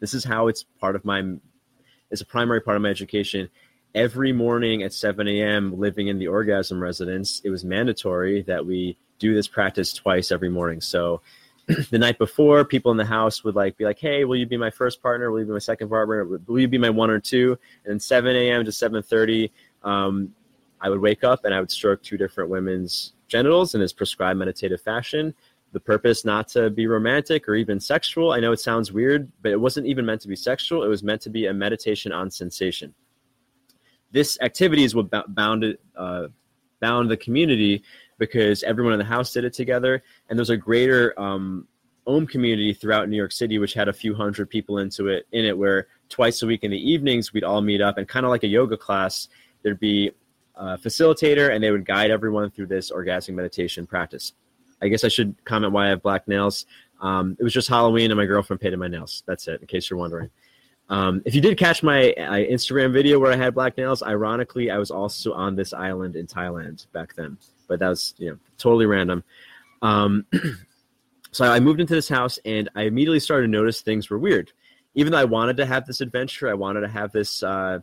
[0.00, 1.22] this is how it's part of my,
[2.10, 3.50] it's a primary part of my education
[3.96, 5.78] every morning at 7 a.m.
[5.78, 10.48] living in the orgasm residence, it was mandatory that we do this practice twice every
[10.48, 10.80] morning.
[10.80, 11.20] So
[11.90, 14.56] the night before, people in the house would like be like, "Hey, will you be
[14.56, 15.30] my first partner?
[15.30, 16.24] Will you be my second partner?
[16.24, 17.58] Will you be my one or two?
[17.84, 18.64] And then 7 a.m.
[18.64, 19.50] to 7:30,
[19.82, 20.32] um,
[20.80, 24.38] I would wake up and I would stroke two different women's genitals in this prescribed
[24.38, 25.34] meditative fashion.
[25.72, 28.32] The purpose not to be romantic or even sexual.
[28.32, 30.84] I know it sounds weird, but it wasn't even meant to be sexual.
[30.84, 32.94] It was meant to be a meditation on sensation.
[34.12, 36.28] This activity is what bounded uh,
[36.80, 37.82] bound the community
[38.18, 41.66] because everyone in the house did it together, and there's a greater um,
[42.06, 45.44] Om community throughout New York City, which had a few hundred people into it in
[45.44, 48.30] it, where twice a week in the evenings we'd all meet up and kind of
[48.30, 49.28] like a yoga class,
[49.62, 50.12] there'd be
[50.54, 54.32] a facilitator and they would guide everyone through this orgasmic meditation practice.
[54.80, 56.66] I guess I should comment why I have black nails.
[57.00, 59.24] Um, it was just Halloween and my girlfriend painted my nails.
[59.26, 60.30] That's it, in case you're wondering.
[60.88, 64.70] Um, if you did catch my uh, Instagram video where I had black nails, ironically,
[64.70, 67.36] I was also on this island in Thailand back then
[67.68, 69.24] but that was you know totally random.
[69.82, 70.26] Um,
[71.30, 74.52] so I moved into this house and I immediately started to notice things were weird.
[74.94, 77.42] Even though I wanted to have this adventure, I wanted to have this.
[77.42, 77.80] Uh,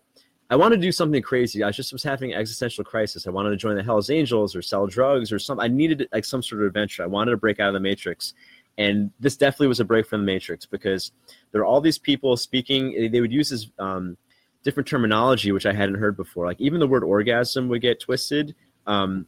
[0.49, 1.63] I wanted to do something crazy.
[1.63, 3.25] I just was having an existential crisis.
[3.25, 5.59] I wanted to join the Hell's Angels or sell drugs or some.
[5.59, 7.03] I needed like some sort of adventure.
[7.03, 8.33] I wanted to break out of the Matrix,
[8.77, 11.11] and this definitely was a break from the Matrix because
[11.51, 13.11] there are all these people speaking.
[13.11, 14.17] They would use this um,
[14.63, 16.45] different terminology which I hadn't heard before.
[16.45, 18.55] Like even the word orgasm would get twisted.
[18.87, 19.27] Um,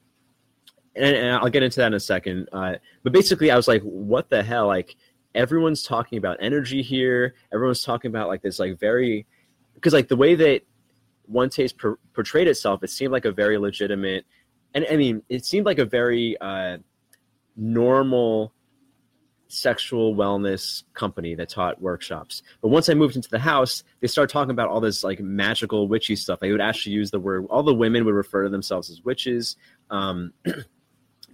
[0.95, 2.49] and, and I'll get into that in a second.
[2.51, 4.67] Uh, but basically, I was like, what the hell?
[4.67, 4.95] Like,
[5.33, 7.35] everyone's talking about energy here.
[7.53, 9.25] Everyone's talking about like this, like very,
[9.75, 10.61] because like the way that
[11.25, 14.25] one taste per- portrayed itself, it seemed like a very legitimate,
[14.73, 16.77] and I mean, it seemed like a very uh,
[17.55, 18.53] normal
[19.47, 22.41] sexual wellness company that taught workshops.
[22.61, 25.87] But once I moved into the house, they started talking about all this like magical
[25.87, 26.39] witchy stuff.
[26.39, 27.45] They would actually use the word.
[27.49, 29.55] All the women would refer to themselves as witches.
[29.89, 30.33] Um,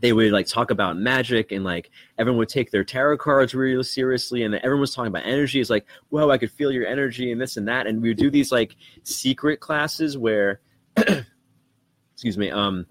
[0.02, 3.84] they would like talk about magic and like everyone would take their tarot cards really
[3.84, 7.32] seriously and everyone was talking about energy it's like whoa i could feel your energy
[7.32, 10.60] and this and that and we would do these like secret classes where
[10.98, 12.86] excuse me um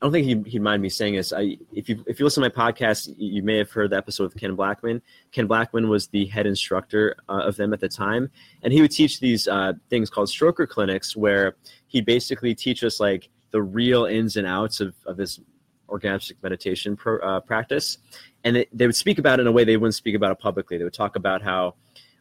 [0.00, 1.32] I don't think he'd, he'd mind me saying this.
[1.32, 4.24] I, if you if you listen to my podcast, you may have heard the episode
[4.24, 5.00] with Ken Blackman.
[5.32, 8.30] Ken Blackman was the head instructor uh, of them at the time,
[8.62, 13.00] and he would teach these uh, things called stroker clinics, where he'd basically teach us
[13.00, 15.40] like the real ins and outs of, of this
[15.88, 17.98] orgasmic meditation uh, practice,
[18.44, 20.38] and it, they would speak about it in a way they wouldn't speak about it
[20.38, 20.78] publicly.
[20.78, 21.74] They would talk about how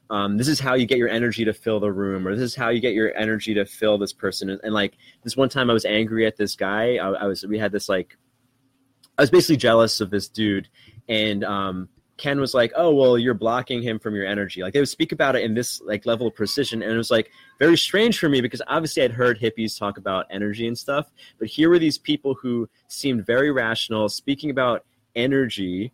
[0.09, 2.55] um, this is how you get your energy to fill the room, or this is
[2.55, 4.49] how you get your energy to fill this person.
[4.49, 6.97] And, and like this one time, I was angry at this guy.
[6.97, 8.17] I, I, was we had this like
[9.17, 10.69] I was basically jealous of this dude,
[11.07, 14.79] and um, Ken was like, "Oh well, you're blocking him from your energy." Like they
[14.79, 17.77] would speak about it in this like level of precision, and it was like very
[17.77, 21.69] strange for me because obviously I'd heard hippies talk about energy and stuff, but here
[21.69, 25.91] were these people who seemed very rational, speaking about energy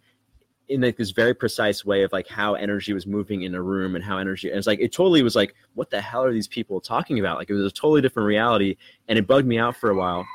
[0.71, 3.93] in like this very precise way of like how energy was moving in a room
[3.95, 6.47] and how energy and it's like it totally was like what the hell are these
[6.47, 8.77] people talking about like it was a totally different reality
[9.10, 10.25] and it bugged me out for a while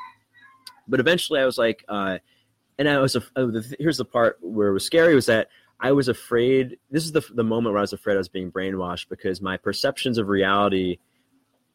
[0.87, 2.19] but eventually i was like uh
[2.77, 5.47] and i was a, oh, here's the part where it was scary was that
[5.79, 8.51] i was afraid this is the, the moment where i was afraid i was being
[8.51, 10.97] brainwashed because my perceptions of reality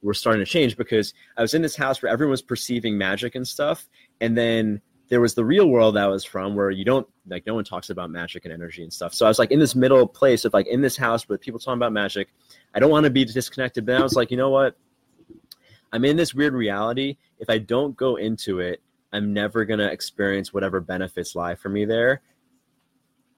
[0.02, 3.34] were starting to change because i was in this house where everyone was perceiving magic
[3.34, 3.88] and stuff
[4.20, 4.80] and then
[5.12, 7.90] there was the real world I was from where you don't like no one talks
[7.90, 9.12] about magic and energy and stuff.
[9.12, 11.60] So I was like in this middle place of like in this house with people
[11.60, 12.28] talking about magic.
[12.74, 14.74] I don't want to be disconnected, but I was like, you know what?
[15.92, 17.18] I'm in this weird reality.
[17.38, 18.80] If I don't go into it,
[19.12, 22.22] I'm never gonna experience whatever benefits lie for me there.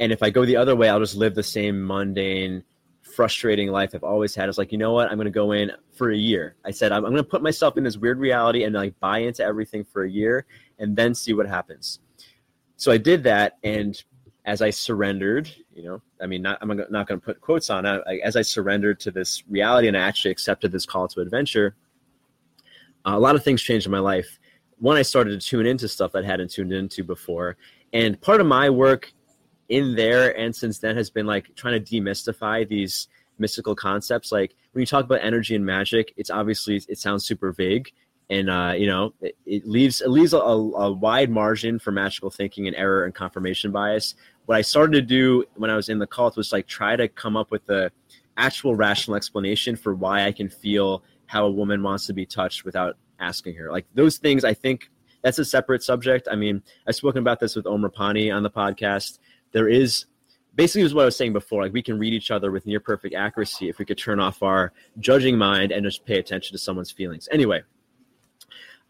[0.01, 2.65] And if I go the other way, I'll just live the same mundane,
[3.03, 4.49] frustrating life I've always had.
[4.49, 5.11] It's like, you know what?
[5.11, 6.57] I'm gonna go in for a year.
[6.65, 9.45] I said I'm, I'm gonna put myself in this weird reality and like buy into
[9.45, 10.47] everything for a year
[10.79, 12.01] and then see what happens.
[12.77, 14.03] So I did that, and
[14.45, 17.87] as I surrendered, you know, I mean, not, I'm not going to put quotes on
[17.87, 18.03] it.
[18.23, 21.77] As I surrendered to this reality and I actually accepted this call to adventure,
[23.05, 24.39] a lot of things changed in my life.
[24.81, 27.57] One, I started to tune into stuff that I hadn't tuned into before,
[27.93, 29.13] and part of my work
[29.69, 34.33] in there and since then has been like trying to demystify these mystical concepts.
[34.33, 37.93] Like when you talk about energy and magic, it's obviously it sounds super vague,
[38.31, 42.31] and uh, you know it, it, leaves it leaves a, a, wide margin for magical
[42.31, 44.15] thinking and error and confirmation bias.
[44.47, 47.09] What I started to do when I was in the cult was like try to
[47.09, 47.91] come up with the
[48.37, 52.65] actual rational explanation for why I can feel how a woman wants to be touched
[52.65, 53.71] without asking her.
[53.71, 54.91] Like those things, I think
[55.23, 56.29] that's a separate subject.
[56.31, 59.19] I mean, I've spoken about this with Omar Pani on the podcast.
[59.55, 60.07] There is
[60.55, 61.63] basically was what I was saying before.
[61.63, 64.43] Like we can read each other with near perfect accuracy if we could turn off
[64.43, 67.29] our judging mind and just pay attention to someone's feelings.
[67.33, 67.63] Anyway,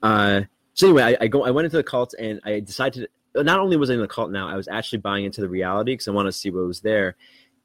[0.02, 1.44] uh, so anyway, I, I, go.
[1.44, 3.08] I went into the cult and I decided.
[3.34, 5.48] To, not only was I in the cult now, I was actually buying into the
[5.48, 7.16] reality because I wanted to see what was there,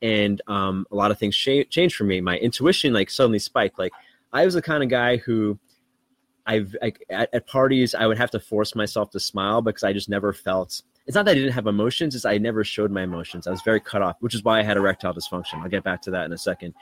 [0.01, 2.21] and um, a lot of things cha- changed for me.
[2.21, 3.79] My intuition like suddenly spiked.
[3.79, 3.93] Like
[4.33, 5.57] I was the kind of guy who.
[6.45, 9.93] I've like, at, at parties I would have to force myself to smile because I
[9.93, 13.01] just never felt it's not that I didn't have emotions, it's I never showed my
[13.01, 13.47] emotions.
[13.47, 15.55] I was very cut off, which is why I had erectile dysfunction.
[15.55, 16.75] I'll get back to that in a second.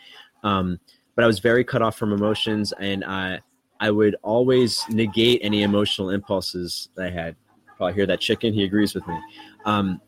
[0.43, 0.81] Um,
[1.15, 3.39] but I was very cut off from emotions, and I
[3.79, 7.37] I would always negate any emotional impulses that I had.
[7.77, 8.53] Probably hear that chicken.
[8.53, 9.17] He agrees with me.
[9.63, 10.01] Um,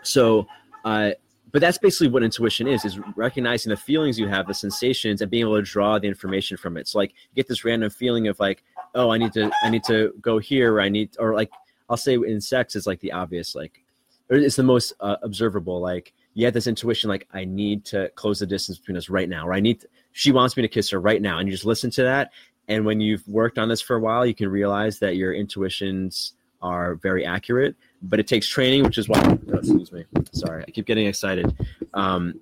[0.00, 0.46] so,
[0.82, 1.18] but
[1.52, 5.42] that's basically what intuition is: is recognizing the feelings you have, the sensations, and being
[5.42, 6.88] able to draw the information from it.
[6.88, 9.84] So, like, you get this random feeling of like, oh, I need to, I need
[9.84, 11.50] to go here, or I need, or like,
[11.88, 13.82] I'll say in sex is like the obvious, like,
[14.30, 15.80] it's the most uh, observable.
[15.80, 19.28] Like, you have this intuition, like, I need to close the distance between us right
[19.28, 19.80] now, or I need.
[19.80, 22.32] To, she wants me to kiss her right now, and you just listen to that,
[22.68, 26.34] and when you've worked on this for a while, you can realize that your intuitions
[26.62, 27.76] are very accurate.
[28.02, 29.20] But it takes training, which is why.
[29.24, 30.04] Oh, excuse me.
[30.32, 31.54] Sorry, I keep getting excited.
[31.92, 32.40] Um,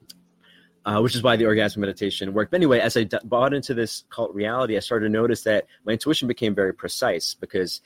[0.84, 2.52] uh, which is why the orgasm meditation worked.
[2.52, 5.66] But anyway, as I d- bought into this cult reality, I started to notice that
[5.84, 7.80] my intuition became very precise because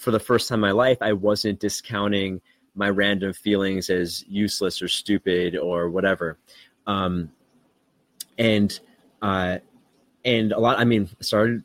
[0.00, 2.40] for the first time in my life, I wasn't discounting
[2.74, 6.38] my random feelings as useless or stupid or whatever.
[6.86, 7.30] Um,
[8.38, 8.80] and
[9.22, 9.58] uh,
[10.24, 11.62] and a lot i mean started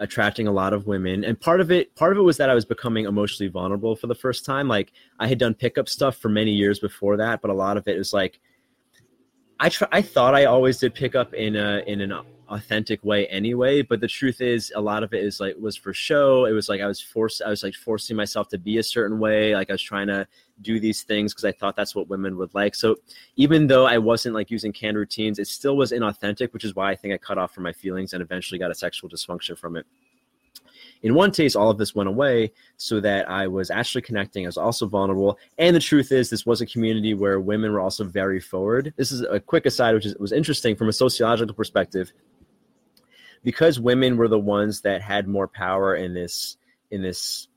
[0.00, 2.54] attracting a lot of women and part of it part of it was that i
[2.54, 6.28] was becoming emotionally vulnerable for the first time like i had done pickup stuff for
[6.28, 8.38] many years before that but a lot of it was like
[9.58, 12.12] i try, i thought i always did pick up in a in an
[12.48, 15.92] authentic way anyway but the truth is a lot of it is like was for
[15.92, 18.82] show it was like i was forced i was like forcing myself to be a
[18.82, 20.26] certain way like i was trying to
[20.62, 22.74] do these things because I thought that's what women would like.
[22.74, 22.96] So
[23.36, 26.90] even though I wasn't like using canned routines, it still was inauthentic, which is why
[26.90, 29.76] I think I cut off from my feelings and eventually got a sexual dysfunction from
[29.76, 29.86] it.
[31.02, 34.44] In one taste, all of this went away so that I was actually connecting.
[34.44, 35.38] I was also vulnerable.
[35.56, 38.92] And the truth is, this was a community where women were also very forward.
[38.96, 42.12] This is a quick aside, which is, was interesting from a sociological perspective.
[43.42, 46.56] Because women were the ones that had more power in this
[46.90, 47.48] in this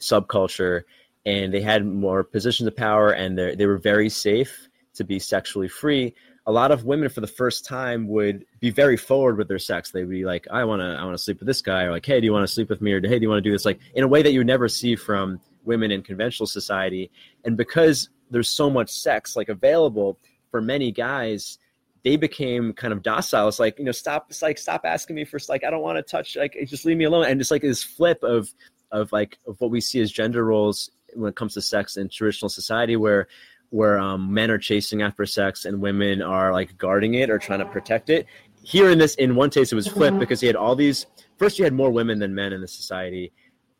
[0.00, 0.82] subculture,
[1.24, 5.68] and they had more positions of power, and they were very safe to be sexually
[5.68, 6.14] free
[6.46, 9.90] a lot of women for the first time would be very forward with their sex.
[9.90, 12.06] They'd be like, I want to, I want to sleep with this guy, or like,
[12.06, 13.52] hey, do you want to sleep with me, or hey, do you want to do
[13.52, 13.64] this?
[13.64, 17.10] Like in a way that you never see from women in conventional society.
[17.44, 20.18] And because there's so much sex like available
[20.50, 21.58] for many guys,
[22.06, 23.48] they became kind of docile.
[23.48, 25.96] It's like, you know, stop, it's like, stop asking me for, like, I don't want
[25.96, 27.26] to touch, like, just leave me alone.
[27.26, 28.48] And it's like this flip of,
[28.92, 32.08] of like, of what we see as gender roles when it comes to sex in
[32.08, 33.26] traditional society, where
[33.70, 37.58] where um, men are chasing after sex and women are like guarding it or trying
[37.58, 38.24] to protect it.
[38.62, 40.20] Here in this, in one taste, it was flipped mm-hmm.
[40.20, 41.06] because he had all these.
[41.38, 43.32] First, you had more women than men in the society.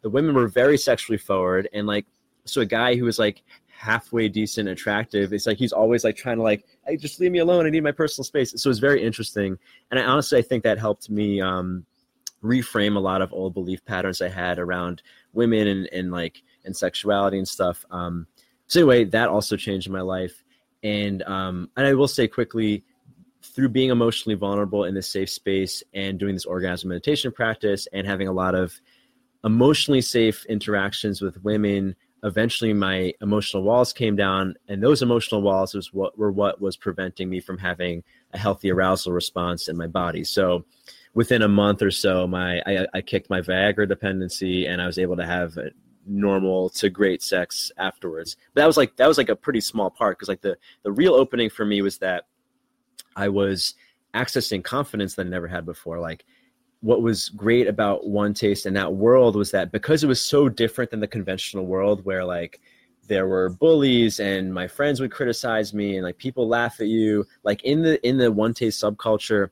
[0.02, 2.06] The women were very sexually forward, and like,
[2.44, 6.38] so a guy who was like halfway decent, attractive, it's like he's always like trying
[6.38, 7.66] to like, hey, just leave me alone.
[7.66, 8.52] I need my personal space.
[8.56, 9.58] So it's very interesting,
[9.90, 11.84] and I honestly I think that helped me um,
[12.42, 16.76] reframe a lot of old belief patterns I had around women and, and like and
[16.76, 17.84] sexuality and stuff.
[17.90, 18.26] Um,
[18.66, 20.44] so anyway, that also changed my life.
[20.82, 22.84] And um, and I will say quickly,
[23.42, 28.06] through being emotionally vulnerable in this safe space and doing this orgasm meditation practice and
[28.06, 28.78] having a lot of
[29.44, 35.74] emotionally safe interactions with women, eventually my emotional walls came down, and those emotional walls
[35.74, 38.02] was what were what was preventing me from having
[38.32, 40.24] a healthy arousal response in my body.
[40.24, 40.64] So
[41.14, 44.98] within a month or so, my I, I kicked my Viagra dependency, and I was
[44.98, 45.58] able to have
[46.06, 48.36] normal to great sex afterwards.
[48.54, 50.92] But that was like that was like a pretty small part because like the the
[50.92, 52.26] real opening for me was that
[53.16, 53.74] I was
[54.14, 55.98] accessing confidence that I never had before.
[55.98, 56.24] Like
[56.86, 60.48] what was great about one taste in that world was that because it was so
[60.48, 62.60] different than the conventional world where like
[63.08, 67.26] there were bullies and my friends would criticize me and like people laugh at you
[67.42, 69.50] like in the in the one taste subculture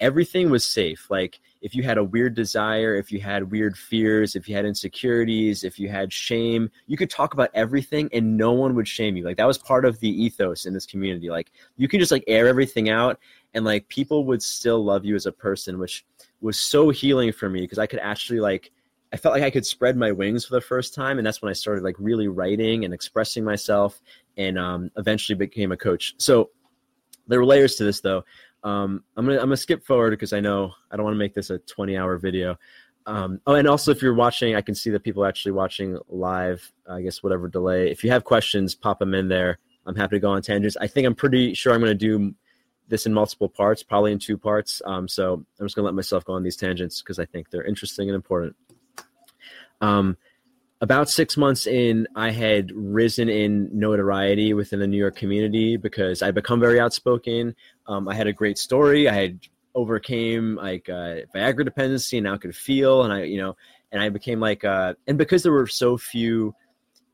[0.00, 4.36] everything was safe like if you had a weird desire, if you had weird fears,
[4.36, 8.52] if you had insecurities, if you had shame, you could talk about everything and no
[8.52, 9.24] one would shame you.
[9.24, 11.28] Like that was part of the ethos in this community.
[11.28, 13.18] Like you can just like air everything out
[13.54, 16.04] and like people would still love you as a person, which
[16.40, 18.72] was so healing for me because I could actually like
[19.12, 21.48] I felt like I could spread my wings for the first time, and that's when
[21.48, 24.00] I started like really writing and expressing myself,
[24.36, 26.14] and um, eventually became a coach.
[26.18, 26.50] So
[27.26, 28.24] there were layers to this, though.
[28.64, 31.34] Um, I'm gonna I'm gonna skip forward because I know I don't want to make
[31.34, 32.58] this a 20 hour video.
[33.06, 36.72] Um, oh, and also if you're watching, I can see the people actually watching live.
[36.88, 37.90] I guess whatever delay.
[37.90, 39.58] If you have questions, pop them in there.
[39.86, 40.76] I'm happy to go on tangents.
[40.80, 42.34] I think I'm pretty sure I'm to do
[42.88, 44.80] this in multiple parts, probably in two parts.
[44.84, 47.50] Um, so I'm just going to let myself go on these tangents because I think
[47.50, 48.56] they're interesting and important.
[49.80, 50.16] Um,
[50.80, 56.22] about six months in, I had risen in notoriety within the New York community because
[56.22, 57.54] I become very outspoken.
[57.86, 59.08] Um, I had a great story.
[59.08, 59.40] I had
[59.74, 63.56] overcame like uh, Viagra dependency and now could feel, and I, you know,
[63.92, 66.54] and I became like, uh, and because there were so few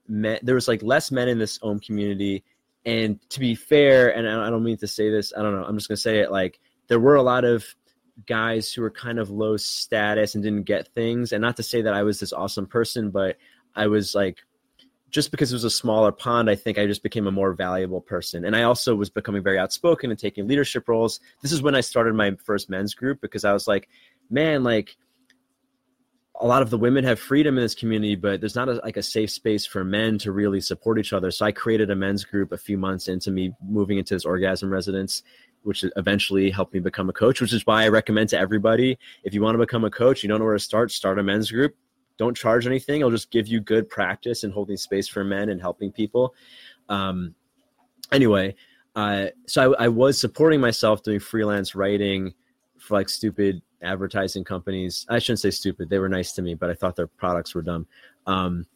[0.08, 2.42] men, there was like less men in this OM community.
[2.84, 5.76] And to be fair, and I don't mean to say this, I don't know, I'm
[5.76, 7.64] just gonna say it like there were a lot of
[8.26, 11.32] guys who were kind of low status and didn't get things.
[11.32, 13.36] And not to say that I was this awesome person, but
[13.74, 14.38] I was like,
[15.10, 18.00] just because it was a smaller pond, I think I just became a more valuable
[18.00, 18.44] person.
[18.44, 21.20] And I also was becoming very outspoken and taking leadership roles.
[21.42, 23.88] This is when I started my first men's group because I was like,
[24.30, 24.96] man, like
[26.40, 28.96] a lot of the women have freedom in this community, but there's not a, like
[28.96, 31.30] a safe space for men to really support each other.
[31.30, 34.70] So I created a men's group a few months into me moving into this orgasm
[34.70, 35.22] residence,
[35.62, 39.34] which eventually helped me become a coach, which is why I recommend to everybody if
[39.34, 41.50] you want to become a coach, you don't know where to start, start a men's
[41.50, 41.76] group
[42.18, 43.00] don't charge anything.
[43.00, 46.34] It'll just give you good practice in holding space for men and helping people.
[46.88, 47.34] Um,
[48.10, 48.54] anyway,
[48.94, 52.34] uh, so I, I, was supporting myself doing freelance writing
[52.78, 55.06] for like stupid advertising companies.
[55.08, 57.62] I shouldn't say stupid; they were nice to me, but I thought their products were
[57.62, 57.86] dumb.
[58.26, 58.66] Um,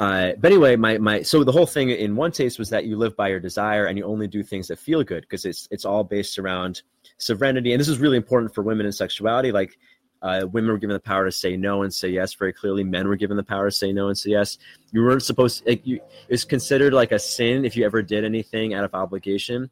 [0.00, 2.96] uh, but anyway, my my so the whole thing in one taste was that you
[2.96, 5.84] live by your desire and you only do things that feel good because it's it's
[5.84, 6.82] all based around
[7.18, 9.52] sovereignty, and this is really important for women in sexuality.
[9.52, 9.78] Like
[10.24, 12.82] uh, women were given the power to say no and say yes very clearly.
[12.82, 14.58] Men were given the power to say no and say yes.
[14.90, 15.62] You weren't supposed.
[15.62, 18.94] To, like, you, it's considered like a sin if you ever did anything out of
[18.94, 19.70] obligation,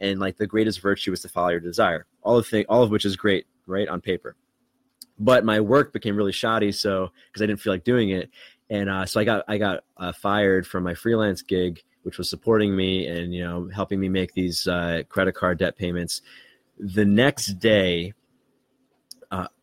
[0.00, 2.06] and like the greatest virtue was to follow your desire.
[2.22, 4.36] All of thing, all of which is great, right on paper.
[5.18, 8.30] But my work became really shoddy, so because I didn't feel like doing it,
[8.70, 12.28] and uh, so I got I got uh, fired from my freelance gig, which was
[12.28, 16.22] supporting me and you know helping me make these uh, credit card debt payments.
[16.78, 18.14] The next day,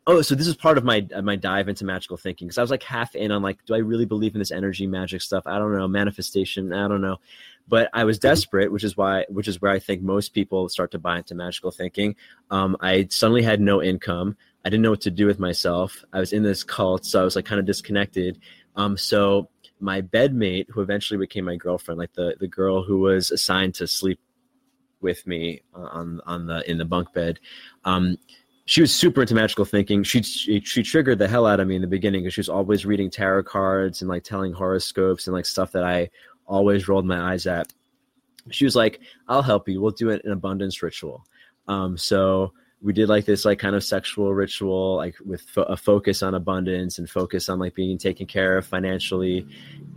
[0.08, 2.72] oh, so this is part of my my dive into magical thinking because I was
[2.72, 5.44] like half in on like, do I really believe in this energy magic stuff?
[5.46, 7.18] I don't know, manifestation, I don't know,
[7.68, 10.92] but I was desperate, which is why, which is where I think most people start
[10.92, 12.16] to buy into magical thinking.
[12.50, 14.36] Um, I suddenly had no income.
[14.66, 16.04] I didn't know what to do with myself.
[16.14, 18.40] I was in this cult, so I was like kind of disconnected.
[18.76, 19.50] Um, so
[19.80, 23.88] my bedmate, who eventually became my girlfriend, like the the girl who was assigned to
[23.88, 24.20] sleep
[25.02, 27.40] with me on on the in the bunk bed,
[27.86, 28.18] um,
[28.66, 30.04] she was super into magical thinking.
[30.04, 32.50] She, she, she triggered the hell out of me in the beginning because she was
[32.50, 36.10] always reading tarot cards and like telling horoscopes and like stuff that I
[36.46, 37.74] always rolled my eyes at.
[38.50, 39.82] She was like, "I'll help you.
[39.82, 41.26] We'll do it an abundance ritual."
[41.68, 45.78] Um, so we did like this like kind of sexual ritual like with fo- a
[45.78, 49.48] focus on abundance and focus on like being taken care of financially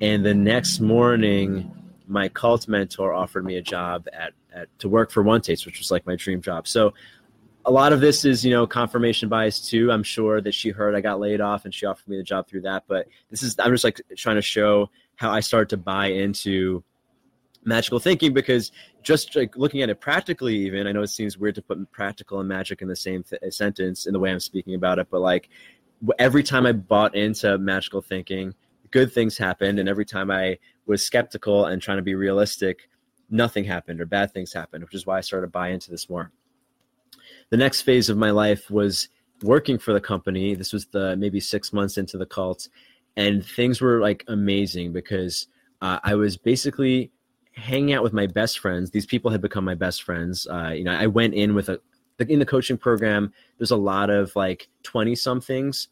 [0.01, 1.71] and the next morning
[2.07, 5.79] my cult mentor offered me a job at, at to work for one taste which
[5.79, 6.93] was like my dream job so
[7.67, 9.91] a lot of this is you know confirmation bias too.
[9.91, 12.49] I'm sure that she heard i got laid off and she offered me the job
[12.49, 15.77] through that but this is i'm just like trying to show how i started to
[15.77, 16.83] buy into
[17.65, 21.55] magical thinking because just like looking at it practically even i know it seems weird
[21.55, 24.41] to put practical and magic in the same th- uh, sentence in the way i'm
[24.41, 25.49] speaking about it but like
[26.19, 28.55] every time i bought into magical thinking
[28.91, 32.91] good things happened and every time i was skeptical and trying to be realistic
[33.31, 36.11] nothing happened or bad things happened which is why i started to buy into this
[36.11, 36.31] more
[37.55, 39.09] the next phase of my life was
[39.43, 42.69] working for the company this was the maybe six months into the cult
[43.17, 45.47] and things were like amazing because
[45.81, 47.13] uh, i was basically
[47.57, 48.91] hanging out with my best friends.
[48.91, 50.47] These people had become my best friends.
[50.47, 51.81] Uh, you know, I went in with a
[52.29, 53.33] in the coaching program.
[53.59, 55.89] There's a lot of like twenty somethings.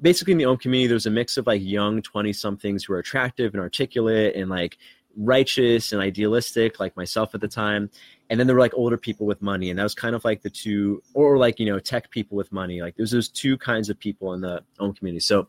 [0.00, 2.98] Basically, in the OM community, there's a mix of like young twenty somethings who are
[2.98, 4.78] attractive and articulate and like
[5.18, 7.90] righteous and idealistic, like myself at the time.
[8.30, 10.42] And then there were like older people with money, and that was kind of like
[10.42, 12.80] the two, or like you know, tech people with money.
[12.80, 15.20] Like there's those two kinds of people in the OM community.
[15.20, 15.48] So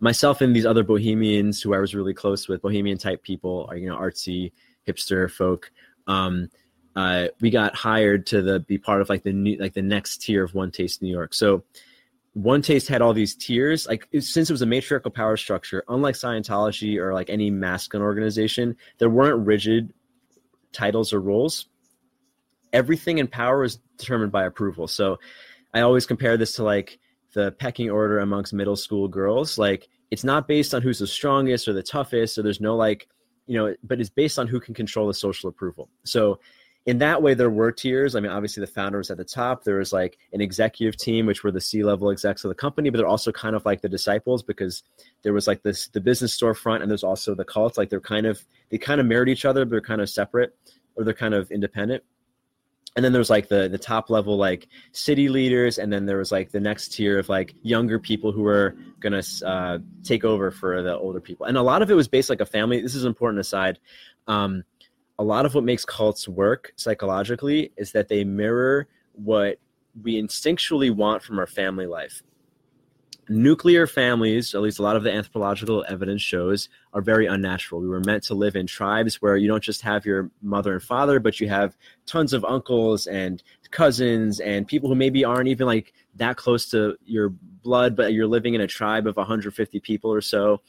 [0.00, 3.76] myself and these other bohemians who I was really close with, bohemian type people, are
[3.76, 4.52] you know artsy
[4.86, 5.70] hipster folk.
[6.06, 6.50] Um,
[6.96, 10.22] uh, we got hired to the be part of like the new like the next
[10.22, 11.32] tier of One Taste New York.
[11.34, 11.64] So
[12.34, 13.86] One Taste had all these tiers.
[13.86, 18.76] Like since it was a matriarchal power structure, unlike Scientology or like any masculine organization,
[18.98, 19.92] there weren't rigid
[20.72, 21.66] titles or roles.
[22.72, 24.88] Everything in power is determined by approval.
[24.88, 25.18] So
[25.74, 26.98] I always compare this to like
[27.34, 29.58] the pecking order amongst middle school girls.
[29.58, 33.08] Like it's not based on who's the strongest or the toughest, so there's no like,
[33.46, 35.90] you know, but it's based on who can control the social approval.
[36.04, 36.40] So
[36.86, 38.16] in that way, there were tiers.
[38.16, 39.62] I mean, obviously the founder was at the top.
[39.62, 42.98] There was like an executive team, which were the C-level execs of the company, but
[42.98, 44.82] they're also kind of like the disciples because
[45.22, 47.78] there was like this the business storefront and there's also the cult.
[47.78, 50.56] Like they're kind of they kind of married each other, but they're kind of separate
[50.96, 52.02] or they're kind of independent
[52.96, 56.30] and then there's like the the top level like city leaders and then there was
[56.30, 60.82] like the next tier of like younger people who were gonna uh, take over for
[60.82, 63.04] the older people and a lot of it was based like a family this is
[63.04, 63.78] an important aside
[64.28, 64.62] um,
[65.22, 69.58] a lot of what makes cults work psychologically is that they mirror what
[70.02, 72.24] we instinctually want from our family life
[73.28, 77.80] nuclear families, at least a lot of the anthropological evidence shows, are very unnatural.
[77.80, 80.82] We were meant to live in tribes where you don't just have your mother and
[80.82, 85.66] father, but you have tons of uncles and cousins and people who maybe aren't even
[85.66, 87.30] like that close to your
[87.62, 90.60] blood, but you're living in a tribe of 150 people or so.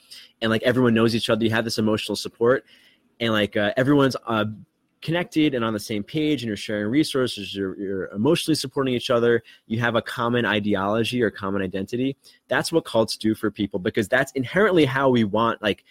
[0.41, 1.43] And like everyone knows each other.
[1.43, 2.65] You have this emotional support.
[3.23, 4.45] And like uh, everyone's uh,
[5.01, 9.09] connected and on the same page and you're sharing resources you're, you're, emotionally supporting each
[9.09, 12.15] other you have a common ideology or common identity
[12.47, 15.83] that's what cults do for people because that's inherently how we want like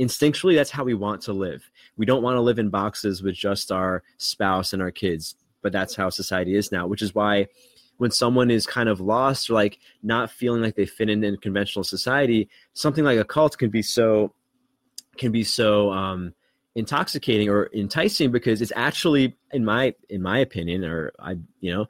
[0.00, 1.68] instinctually that's how we want to live.
[1.96, 5.72] We don't want to live in boxes with just our spouse and our kids but
[5.72, 7.46] that's how society is now which is why
[7.98, 11.36] when someone is kind of lost or like not feeling like they fit in in
[11.36, 14.32] conventional society something like a cult can be so
[15.18, 16.32] can be so um
[16.74, 21.86] intoxicating or enticing because it's actually in my in my opinion or i you know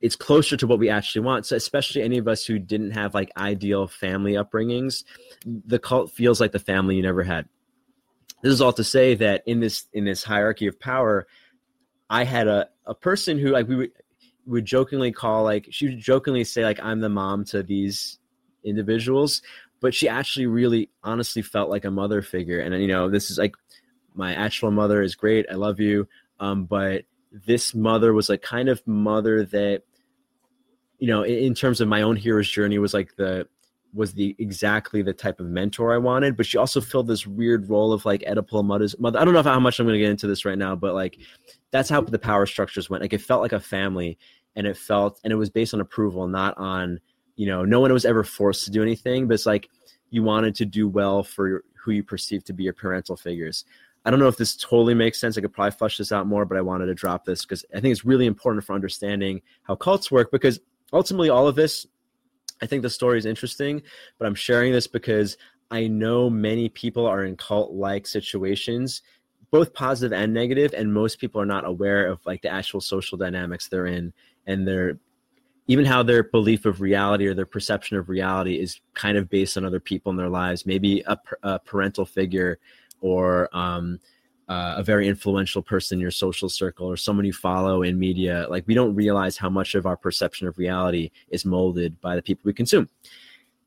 [0.00, 1.44] it's closer to what we actually want.
[1.44, 5.04] So especially any of us who didn't have like ideal family upbringings
[5.44, 7.46] the cult feels like the family you never had.
[8.42, 11.26] This is all to say that in this in this hierarchy of power
[12.08, 13.90] i had a, a person who like we would,
[14.46, 18.18] would jokingly call like she would jokingly say like i'm the mom to these
[18.64, 19.42] individuals
[19.80, 22.60] but she actually really honestly felt like a mother figure.
[22.60, 23.54] And you know this is like
[24.20, 26.06] my actual mother is great i love you
[26.38, 29.82] um, but this mother was like kind of mother that
[30.98, 33.46] you know in, in terms of my own hero's journey was like the
[33.92, 37.68] was the exactly the type of mentor I wanted, but she also filled this weird
[37.68, 39.18] role of like Oedipal mother's mother.
[39.18, 41.18] I don't know how much I'm going to get into this right now, but like
[41.70, 43.02] that's how the power structures went.
[43.02, 44.18] Like it felt like a family,
[44.56, 47.00] and it felt and it was based on approval, not on
[47.36, 49.68] you know no one was ever forced to do anything, but it's like
[50.10, 53.64] you wanted to do well for who you perceive to be your parental figures.
[54.04, 55.36] I don't know if this totally makes sense.
[55.36, 57.80] I could probably flush this out more, but I wanted to drop this because I
[57.80, 60.58] think it's really important for understanding how cults work because
[60.92, 61.86] ultimately all of this
[62.62, 63.82] I think the story is interesting,
[64.18, 65.36] but I'm sharing this because
[65.70, 69.02] I know many people are in cult like situations,
[69.50, 73.16] both positive and negative, and most people are not aware of like the actual social
[73.16, 74.12] dynamics they're in
[74.46, 74.98] and their
[75.66, 79.56] even how their belief of reality or their perception of reality is kind of based
[79.56, 82.58] on other people in their lives, maybe a, a parental figure
[83.00, 83.98] or um,
[84.48, 88.46] uh, a very influential person in your social circle or someone you follow in media
[88.50, 92.22] like we don't realize how much of our perception of reality is molded by the
[92.22, 92.88] people we consume.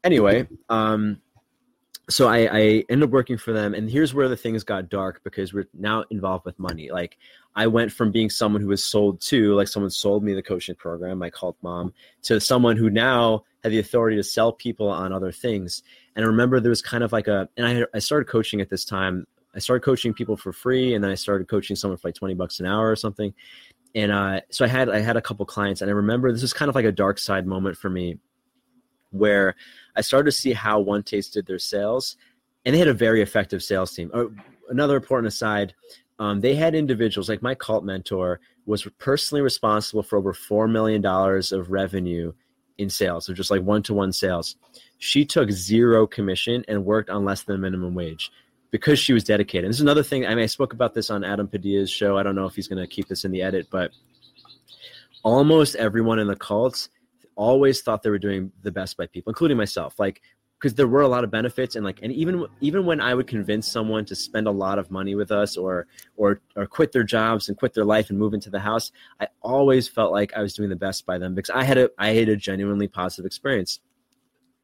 [0.03, 1.21] Anyway um,
[2.09, 2.59] so I, I
[2.89, 6.03] ended up working for them and here's where the things got dark because we're now
[6.09, 6.91] involved with money.
[6.91, 7.17] Like
[7.55, 10.75] i went from being someone who was sold to like someone sold me the coaching
[10.75, 15.13] program my cult mom to someone who now had the authority to sell people on
[15.13, 15.84] other things
[16.16, 18.70] and i remember there was kind of like a and i, I started coaching at
[18.70, 22.07] this time I started coaching people for free, and then I started coaching someone for
[22.07, 23.34] like twenty bucks an hour or something.
[23.95, 26.53] And uh, so I had I had a couple clients, and I remember this was
[26.53, 28.18] kind of like a dark side moment for me,
[29.11, 29.55] where
[29.95, 32.18] I started to see how One Taste did their sales,
[32.66, 34.09] and they had a very effective sales team.
[34.14, 34.32] Oh,
[34.70, 35.76] another important aside,
[36.18, 41.01] um, they had individuals like my cult mentor was personally responsible for over four million
[41.01, 42.34] dollars of revenue
[42.80, 44.55] in sales, so just like one to one sales.
[44.98, 48.32] She took zero commission and worked on less than minimum wage
[48.72, 49.70] because she was dedicated.
[49.70, 50.26] this is another thing.
[50.26, 52.18] I mean, I spoke about this on Adam Padilla's show.
[52.18, 53.91] I don't know if he's going to keep this in the edit, but
[55.24, 56.89] almost everyone in the cults
[57.36, 60.00] always thought they were doing the best by people, including myself.
[60.00, 60.22] Like,
[60.60, 63.28] because there were a lot of benefits, and like, and even even when I would
[63.28, 67.04] convince someone to spend a lot of money with us, or or or quit their
[67.04, 70.41] jobs and quit their life and move into the house, I always felt like I
[70.41, 73.26] was doing the best by them because I had a I had a genuinely positive
[73.26, 73.82] experience,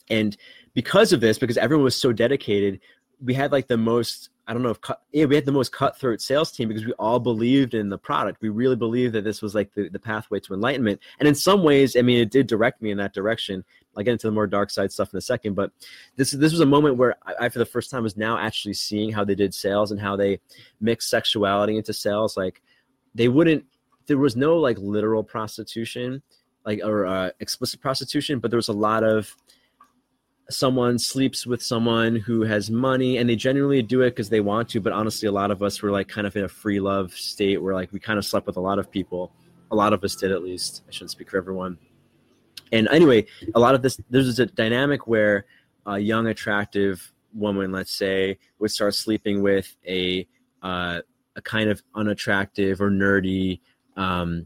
[0.09, 0.35] and
[0.73, 2.79] because of this, because everyone was so dedicated,
[3.21, 5.71] we had like the most I don't know if cut, yeah, we had the most
[5.71, 8.41] cutthroat sales team because we all believed in the product.
[8.41, 11.01] We really believed that this was like the, the pathway to enlightenment.
[11.19, 13.63] And in some ways, I mean, it did direct me in that direction.
[13.95, 15.71] I'll get into the more dark side stuff in a second, but
[16.15, 18.73] this this was a moment where I, I for the first time was now actually
[18.73, 20.39] seeing how they did sales and how they
[20.81, 22.35] mixed sexuality into sales.
[22.35, 22.63] Like
[23.13, 23.65] they wouldn't,
[24.07, 26.23] there was no like literal prostitution,
[26.65, 29.35] like or uh, explicit prostitution, but there was a lot of
[30.49, 34.69] someone sleeps with someone who has money and they genuinely do it because they want
[34.69, 37.13] to but honestly a lot of us were like kind of in a free love
[37.13, 39.31] state where like we kind of slept with a lot of people.
[39.71, 40.83] A lot of us did at least.
[40.87, 41.77] I shouldn't speak for everyone.
[42.71, 45.45] And anyway a lot of this there's a dynamic where
[45.85, 50.27] a young attractive woman let's say would start sleeping with a
[50.61, 51.01] uh,
[51.35, 53.59] a kind of unattractive or nerdy
[53.95, 54.45] um,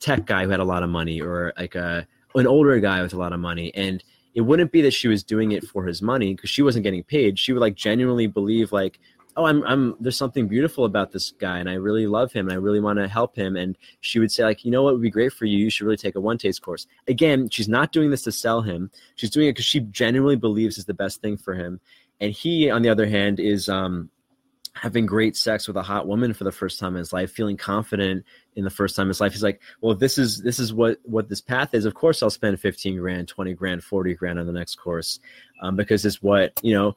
[0.00, 3.14] tech guy who had a lot of money or like a an older guy with
[3.14, 3.72] a lot of money.
[3.74, 4.02] And
[4.36, 7.02] it wouldn't be that she was doing it for his money because she wasn't getting
[7.02, 7.38] paid.
[7.38, 9.00] She would like genuinely believe like,
[9.34, 12.52] oh, I'm, I'm, there's something beautiful about this guy and I really love him and
[12.52, 13.56] I really want to help him.
[13.56, 15.56] And she would say like, you know what would be great for you?
[15.56, 16.86] You should really take a one taste course.
[17.08, 18.90] Again, she's not doing this to sell him.
[19.14, 21.80] She's doing it because she genuinely believes is the best thing for him.
[22.20, 24.10] And he, on the other hand, is, um,
[24.76, 27.56] having great sex with a hot woman for the first time in his life, feeling
[27.56, 28.24] confident
[28.56, 29.32] in the first time in his life.
[29.32, 31.84] He's like, well, this is this is what what this path is.
[31.84, 35.18] Of course, I'll spend fifteen grand, twenty grand, forty grand on the next course,
[35.62, 36.96] um, because it's what you know.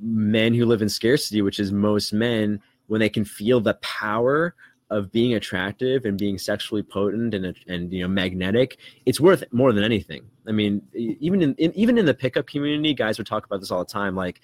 [0.00, 4.54] Men who live in scarcity, which is most men, when they can feel the power
[4.90, 9.72] of being attractive and being sexually potent and and you know magnetic, it's worth more
[9.72, 10.22] than anything.
[10.46, 13.72] I mean, even in, in even in the pickup community, guys would talk about this
[13.72, 14.14] all the time.
[14.14, 14.40] Like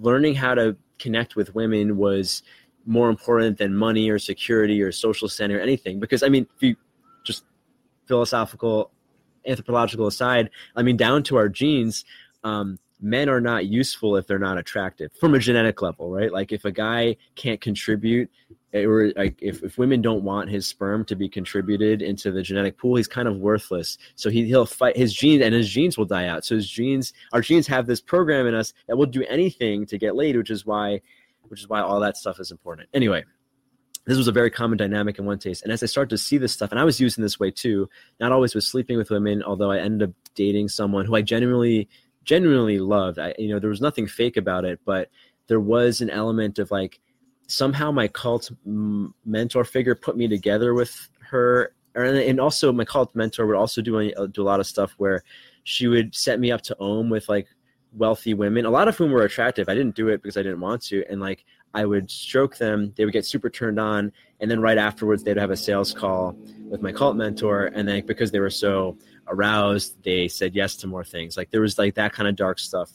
[0.00, 2.42] learning how to connect with women was
[2.86, 5.98] more important than money or security or social standing or anything.
[5.98, 6.76] Because I mean, if you
[7.24, 7.44] just
[8.06, 8.90] philosophical,
[9.46, 12.04] anthropological aside, I mean, down to our genes,
[12.44, 16.32] um, men are not useful if they're not attractive from a genetic level, right?
[16.32, 18.30] Like if a guy can't contribute,
[18.72, 22.42] eh, or like if, if women don't want his sperm to be contributed into the
[22.42, 23.98] genetic pool, he's kind of worthless.
[24.14, 26.44] So he, he'll fight his genes and his genes will die out.
[26.44, 29.98] So his genes, our genes have this program in us that will do anything to
[29.98, 31.00] get laid, which is why,
[31.48, 32.88] which is why all that stuff is important.
[32.94, 33.24] Anyway,
[34.06, 35.64] this was a very common dynamic in one taste.
[35.64, 37.90] And as I started to see this stuff, and I was using this way too,
[38.20, 41.88] not always with sleeping with women, although I ended up dating someone who I genuinely
[42.26, 43.18] genuinely loved.
[43.18, 45.08] I, you know, there was nothing fake about it, but
[45.46, 47.00] there was an element of like
[47.46, 53.14] somehow my cult mentor figure put me together with her, er, and also my cult
[53.14, 55.22] mentor would also do a, uh, do a lot of stuff where
[55.64, 57.46] she would set me up to OM with like
[57.92, 59.68] wealthy women, a lot of whom were attractive.
[59.68, 61.04] I didn't do it because I didn't want to.
[61.08, 64.12] And like I would stroke them, they would get super turned on.
[64.40, 66.36] And then right afterwards, they'd have a sales call
[66.68, 67.66] with my cult mentor.
[67.66, 68.98] And then because they were so
[69.28, 71.36] aroused, they said yes to more things.
[71.36, 72.90] Like there was like that kind of dark stuff,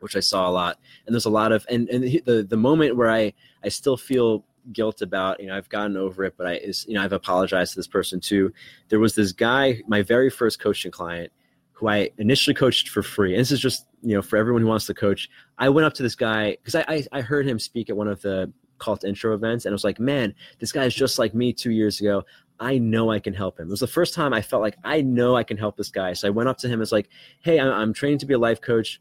[0.00, 0.78] which I saw a lot.
[1.06, 3.32] And there's a lot of, and, and the, the moment where I,
[3.64, 6.94] I still feel guilt about, you know, I've gotten over it, but I, is, you
[6.94, 8.52] know, I've apologized to this person too.
[8.88, 11.32] There was this guy, my very first coaching client,
[11.72, 13.34] who I initially coached for free.
[13.34, 15.30] And this is just, you know, for everyone who wants to coach.
[15.58, 18.08] I went up to this guy because I, I, I heard him speak at one
[18.08, 21.34] of the cult intro events and I was like, man, this guy is just like
[21.34, 22.24] me two years ago.
[22.60, 23.68] I know I can help him.
[23.68, 26.12] It was the first time I felt like I know I can help this guy.
[26.12, 26.82] So I went up to him.
[26.82, 27.08] It's like,
[27.40, 29.00] hey, I'm, training to be a life coach.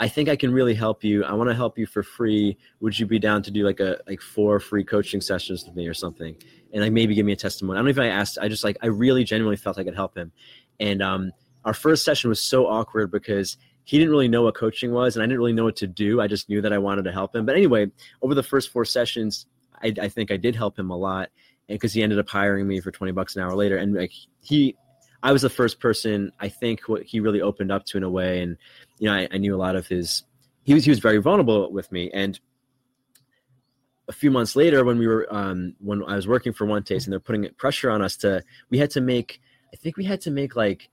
[0.00, 1.24] I think I can really help you.
[1.24, 2.56] I want to help you for free.
[2.80, 5.88] Would you be down to do like a like four free coaching sessions with me
[5.88, 6.36] or something?
[6.72, 7.76] And like maybe give me a testimony.
[7.76, 8.38] I don't know if I asked.
[8.40, 10.30] I just like I really genuinely felt I could help him.
[10.78, 11.32] And um,
[11.64, 15.22] our first session was so awkward because he didn't really know what coaching was, and
[15.22, 16.20] I didn't really know what to do.
[16.20, 17.46] I just knew that I wanted to help him.
[17.46, 17.90] But anyway,
[18.22, 19.46] over the first four sessions,
[19.82, 21.30] I, I think I did help him a lot,
[21.68, 24.76] because he ended up hiring me for twenty bucks an hour later, and like he,
[25.22, 28.10] I was the first person I think what he really opened up to in a
[28.10, 28.56] way, and
[28.98, 30.24] you know I, I knew a lot of his.
[30.64, 32.38] He was he was very vulnerable with me, and
[34.08, 37.06] a few months later when we were um, when I was working for One Taste
[37.06, 39.40] and they're putting pressure on us to we had to make
[39.72, 40.88] I think we had to make like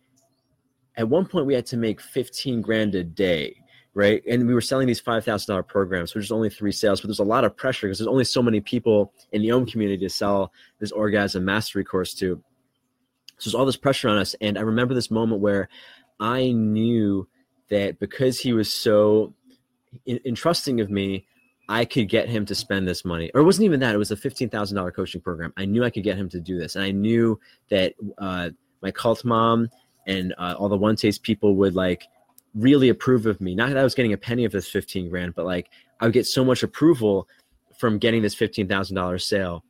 [0.98, 3.56] at one point we had to make 15 grand a day
[3.96, 7.20] right and we were selling these $5000 programs which is only three sales but there's
[7.20, 10.10] a lot of pressure because there's only so many people in the OM community to
[10.10, 12.42] sell this orgasm mastery course to
[13.38, 15.68] so there's all this pressure on us and i remember this moment where
[16.20, 17.28] i knew
[17.70, 19.34] that because he was so
[20.08, 21.26] entrusting of me
[21.68, 23.32] I could get him to spend this money.
[23.34, 23.96] Or it wasn't even that.
[23.96, 25.54] It was a $15,000 coaching program.
[25.58, 26.76] I knew I could get him to do this.
[26.76, 27.40] And I knew
[27.70, 29.70] that uh, my cult mom
[30.06, 32.04] and uh, all the one taste people would like
[32.56, 33.54] really approve of me.
[33.54, 36.14] Not that I was getting a penny of this 15 grand, but like I would
[36.14, 37.28] get so much approval
[37.78, 39.64] from getting this $15,000 sale.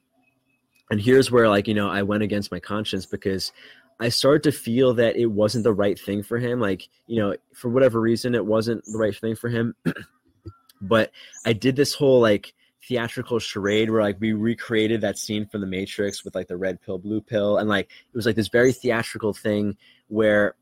[0.92, 3.52] And here's where like, you know, I went against my conscience because
[4.00, 6.60] I started to feel that it wasn't the right thing for him.
[6.60, 9.76] Like, you know, for whatever reason, it wasn't the right thing for him.
[10.82, 11.12] but
[11.46, 12.54] I did this whole like
[12.88, 16.82] theatrical charade where like we recreated that scene from the Matrix with like the red
[16.82, 19.76] pill, blue pill, and like it was like this very theatrical thing
[20.08, 20.56] where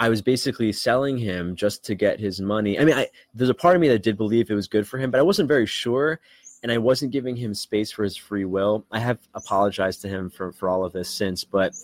[0.00, 2.78] I was basically selling him just to get his money.
[2.80, 4.98] I mean, I, there's a part of me that did believe it was good for
[4.98, 6.20] him, but I wasn't very sure,
[6.62, 8.86] and I wasn't giving him space for his free will.
[8.90, 11.74] I have apologized to him for for all of this since, but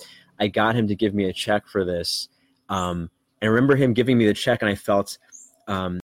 [0.40, 2.28] I got him to give me a check for this.
[2.70, 3.10] Um,
[3.42, 5.18] and I remember him giving me the check, and I felt
[5.68, 6.00] um,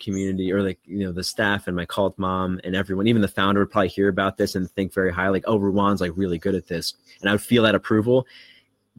[0.00, 3.28] community or like you know the staff and my cult mom and everyone even the
[3.28, 6.38] founder would probably hear about this and think very high like oh Ruwan's like really
[6.38, 8.24] good at this and I would feel that approval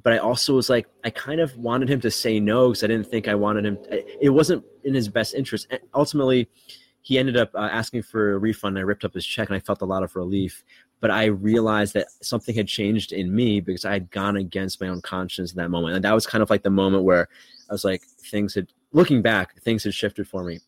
[0.01, 2.87] but I also was like I kind of wanted him to say no because I
[2.87, 5.67] didn't think I wanted him it wasn't in his best interest.
[5.69, 6.49] And ultimately
[7.01, 9.59] he ended up uh, asking for a refund I ripped up his check and I
[9.59, 10.63] felt a lot of relief.
[11.01, 14.87] But I realized that something had changed in me because I had gone against my
[14.87, 15.95] own conscience in that moment.
[15.95, 17.27] And that was kind of like the moment where
[17.69, 20.59] I was like things had looking back things had shifted for me.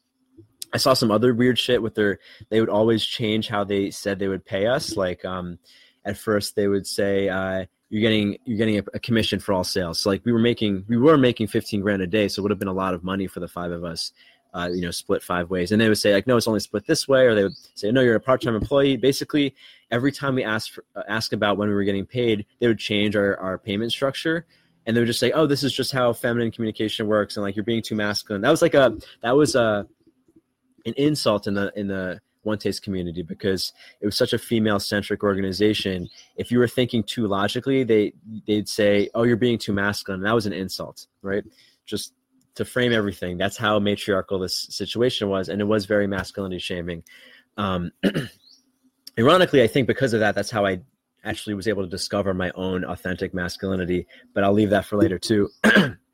[0.73, 2.19] I saw some other weird shit with their
[2.49, 4.95] they would always change how they said they would pay us.
[4.95, 5.57] Like um
[6.03, 9.63] at first they would say uh you're getting you're getting a, a, commission for all
[9.63, 9.99] sales.
[9.99, 12.51] So like we were making we were making 15 grand a day, so it would
[12.51, 14.11] have been a lot of money for the five of us.
[14.53, 16.87] Uh, you know, split five ways, and they would say like, no, it's only split
[16.87, 18.95] this way, or they would say, no, you're a part-time employee.
[18.95, 19.53] Basically,
[19.91, 22.79] every time we asked for, uh, ask about when we were getting paid, they would
[22.79, 24.45] change our, our payment structure,
[24.85, 27.57] and they would just say, oh, this is just how feminine communication works, and like
[27.57, 28.41] you're being too masculine.
[28.41, 29.85] That was like a that was a
[30.85, 34.79] an insult in the in the one taste community because it was such a female
[34.79, 36.07] centric organization.
[36.37, 38.13] If you were thinking too logically they
[38.47, 40.21] they'd say oh you're being too masculine.
[40.21, 41.43] And that was an insult right?
[41.85, 42.13] Just
[42.55, 47.03] to frame everything that's how matriarchal this situation was and it was very masculinity shaming.
[47.57, 47.91] Um,
[49.19, 50.79] ironically i think because of that that's how i
[51.23, 55.17] actually was able to discover my own authentic masculinity but i'll leave that for later
[55.17, 55.49] too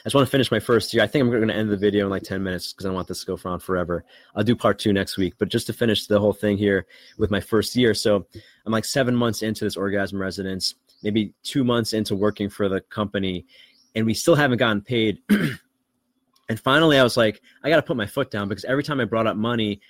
[0.00, 1.02] I just want to finish my first year.
[1.02, 2.96] I think I'm going to end the video in like 10 minutes because I don't
[2.96, 4.04] want this to go for on forever.
[4.34, 5.34] I'll do part two next week.
[5.38, 6.86] But just to finish the whole thing here
[7.18, 7.94] with my first year.
[7.94, 8.26] So
[8.66, 12.80] I'm like seven months into this orgasm residence, maybe two months into working for the
[12.80, 13.46] company,
[13.94, 15.18] and we still haven't gotten paid.
[15.28, 19.00] and finally, I was like, I got to put my foot down because every time
[19.00, 19.80] I brought up money,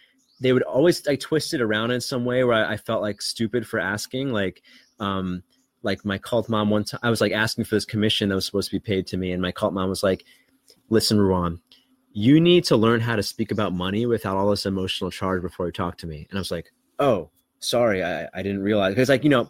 [0.40, 3.22] they would always like twist it around in some way where I, I felt like
[3.22, 4.32] stupid for asking.
[4.32, 4.62] Like,
[4.98, 5.42] um,
[5.83, 8.47] like my cult mom one time I was like asking for this commission that was
[8.47, 10.24] supposed to be paid to me and my cult mom was like
[10.89, 11.61] listen Ruwan
[12.14, 15.64] you need to learn how to speak about money without all this emotional charge before
[15.64, 16.26] you talk to me.
[16.30, 19.49] And I was like oh sorry I, I didn't realize because like you know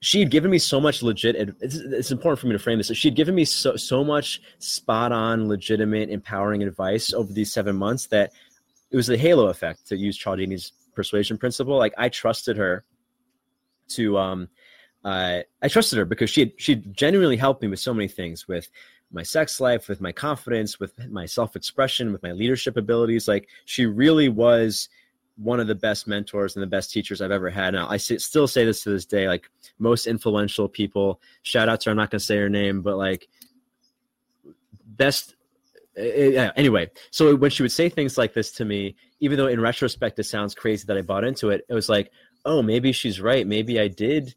[0.00, 2.94] she had given me so much legit it's, it's, important for me to frame this
[2.94, 8.06] she'd given me so, so much spot on legitimate empowering advice over these seven months
[8.06, 8.30] that
[8.90, 12.84] it was the halo effect to use cialdini's persuasion principle like i trusted her
[13.88, 14.48] to um
[15.06, 18.46] uh, i trusted her because she had she genuinely helped me with so many things
[18.46, 18.68] with
[19.12, 23.86] my sex life with my confidence with my self-expression with my leadership abilities like she
[23.86, 24.88] really was
[25.36, 27.74] one of the best mentors and the best teachers I've ever had.
[27.74, 31.20] Now I still say this to this day, like most influential people.
[31.42, 33.28] Shout out to her, I'm not gonna say her name, but like
[34.86, 35.34] best.
[35.96, 36.52] Eh, eh, yeah.
[36.56, 40.18] Anyway, so when she would say things like this to me, even though in retrospect
[40.18, 42.10] it sounds crazy that I bought into it, it was like,
[42.44, 43.46] oh, maybe she's right.
[43.46, 44.34] Maybe I did.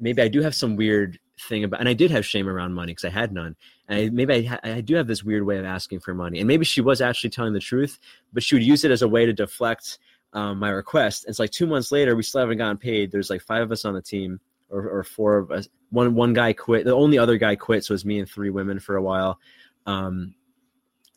[0.00, 2.92] Maybe I do have some weird thing about, and I did have shame around money
[2.92, 3.54] because I had none.
[3.88, 6.48] And I, maybe I, I do have this weird way of asking for money, and
[6.48, 7.98] maybe she was actually telling the truth,
[8.32, 9.98] but she would use it as a way to deflect
[10.32, 11.24] um, my request.
[11.24, 13.10] And it's like two months later, we still haven't gotten paid.
[13.10, 14.40] There's like five of us on the team,
[14.70, 15.68] or, or four of us.
[15.90, 16.84] One one guy quit.
[16.84, 19.38] The only other guy quit, so it was me and three women for a while.
[19.86, 20.34] Um,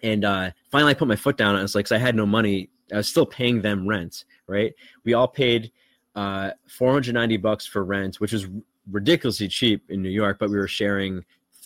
[0.01, 1.55] and uh, finally, I put my foot down.
[1.55, 2.69] And it's like, I had no money.
[2.91, 4.25] I was still paying them rent.
[4.47, 4.73] Right?
[5.05, 5.71] We all paid
[6.15, 8.47] uh, 490 bucks for rent, which was
[8.91, 11.23] ridiculously cheap in New York, but we were sharing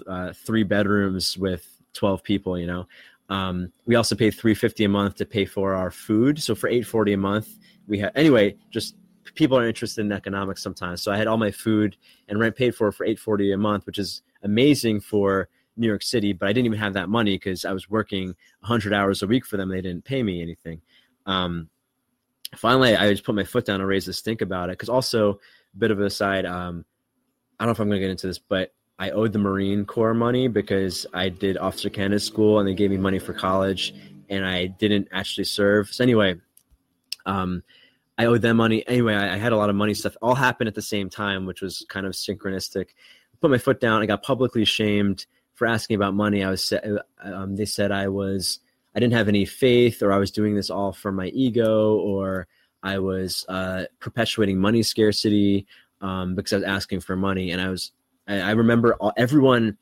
[0.07, 2.57] uh, three bedrooms with 12 people.
[2.57, 2.87] You know,
[3.29, 6.41] um, we also pay 350 a month to pay for our food.
[6.41, 7.57] So for 840 a month,
[7.87, 8.95] we had anyway, just
[9.35, 11.01] people are interested in economics sometimes.
[11.01, 11.97] So I had all my food
[12.27, 16.33] and rent paid for for 840 a month, which is amazing for New York City,
[16.33, 18.27] but I didn't even have that money because I was working
[18.61, 19.69] 100 hours a week for them.
[19.69, 20.81] They didn't pay me anything.
[21.25, 21.69] Um,
[22.55, 24.73] finally, I just put my foot down and raised a stink about it.
[24.73, 26.83] Because also, a bit of an aside, um,
[27.59, 29.85] I don't know if I'm going to get into this, but I owed the Marine
[29.85, 33.93] Corps money because I did officer candidate school and they gave me money for college
[34.29, 35.89] and I didn't actually serve.
[35.89, 36.35] So anyway,
[37.25, 37.63] um,
[38.17, 38.87] I owed them money.
[38.87, 41.45] Anyway, I, I, had a lot of money stuff all happened at the same time,
[41.45, 42.87] which was kind of synchronistic.
[43.41, 44.01] Put my foot down.
[44.01, 46.43] I got publicly shamed for asking about money.
[46.43, 46.73] I was
[47.21, 48.59] um, they said I was
[48.95, 52.47] I didn't have any faith or I was doing this all for my ego or
[52.81, 55.67] I was uh, perpetuating money scarcity
[56.01, 57.91] um, because I was asking for money and I was
[58.27, 59.77] I, remember all, everyone,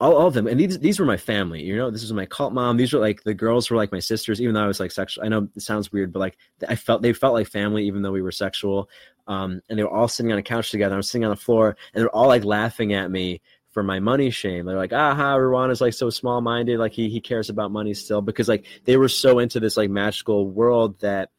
[0.00, 1.62] all, all of them, and these these were my family.
[1.62, 2.76] You know, this was my cult mom.
[2.76, 5.24] These were like the girls were like my sisters, even though I was like sexual.
[5.24, 6.36] I know it sounds weird, but like
[6.68, 8.88] I felt they felt like family, even though we were sexual.
[9.26, 10.94] Um, and they were all sitting on a couch together.
[10.94, 13.40] I was sitting on the floor, and they're all like laughing at me
[13.70, 14.66] for my money shame.
[14.66, 17.94] They're like, aha, Ruwan is like so small minded, like he he cares about money
[17.94, 21.30] still because like they were so into this like magical world that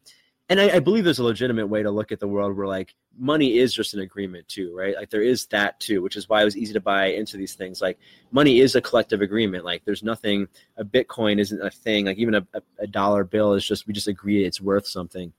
[0.48, 2.94] and I, I, believe there's a legitimate way to look at the world where like
[3.18, 4.94] money is just an agreement too, right?
[4.94, 7.54] Like there is that too, which is why it was easy to buy into these
[7.54, 7.80] things.
[7.80, 7.98] Like
[8.30, 9.64] money is a collective agreement.
[9.64, 10.46] Like there's nothing.
[10.76, 12.06] A Bitcoin isn't a thing.
[12.06, 12.46] Like even a,
[12.78, 15.32] a, dollar bill is just we just agree it's worth something.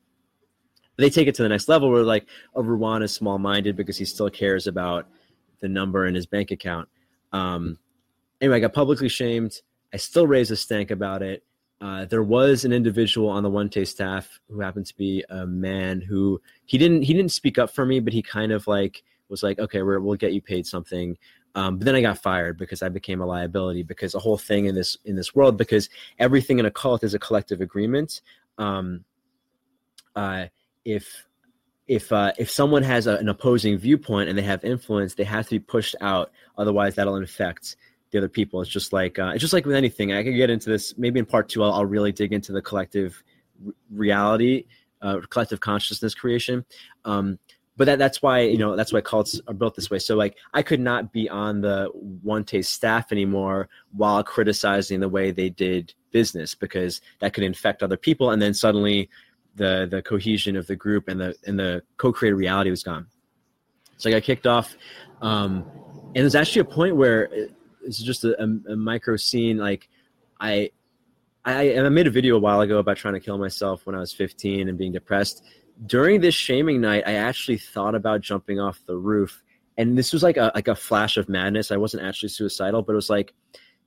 [0.97, 3.77] But they take it to the next level where like a Ruwan is small minded
[3.77, 5.07] because he still cares about
[5.61, 6.89] the number in his bank account.
[7.31, 7.79] Um,
[8.41, 9.61] anyway, I got publicly shamed.
[9.93, 11.43] I still raise a stank about it
[11.79, 15.45] uh, there was an individual on the one taste staff who happened to be a
[15.45, 19.03] man who he didn't he didn't speak up for me, but he kind of like
[19.29, 21.17] was like, okay, we will get you paid something.
[21.53, 24.65] Um, but then I got fired because I became a liability because the whole thing
[24.65, 28.21] in this in this world because everything in a cult is a collective agreement.
[28.57, 29.05] Um,
[30.15, 30.45] uh,
[30.83, 31.25] if
[31.87, 35.45] if uh, if someone has a, an opposing viewpoint and they have influence, they have
[35.45, 36.31] to be pushed out.
[36.57, 37.75] Otherwise, that'll infect
[38.11, 38.61] the other people.
[38.61, 40.13] It's just like uh, it's just like with anything.
[40.13, 41.63] I could get into this maybe in part two.
[41.63, 43.21] I'll, I'll really dig into the collective
[43.91, 44.65] reality,
[45.01, 46.65] uh, collective consciousness creation.
[47.05, 47.39] Um,
[47.77, 49.99] but that, that's why you know that's why cults are built this way.
[49.99, 55.09] So like I could not be on the One Taste staff anymore while criticizing the
[55.09, 59.09] way they did business because that could infect other people, and then suddenly
[59.55, 63.05] the the cohesion of the group and the and the co-created reality was gone.
[63.97, 64.75] So I got kicked off,
[65.21, 65.63] um,
[66.15, 67.29] and there's actually a point where
[67.87, 69.57] is just a, a, a micro scene.
[69.57, 69.89] Like
[70.39, 70.71] I,
[71.45, 73.99] I, I made a video a while ago about trying to kill myself when I
[73.99, 75.43] was 15 and being depressed.
[75.85, 79.43] During this shaming night, I actually thought about jumping off the roof,
[79.77, 81.71] and this was like a like a flash of madness.
[81.71, 83.33] I wasn't actually suicidal, but it was like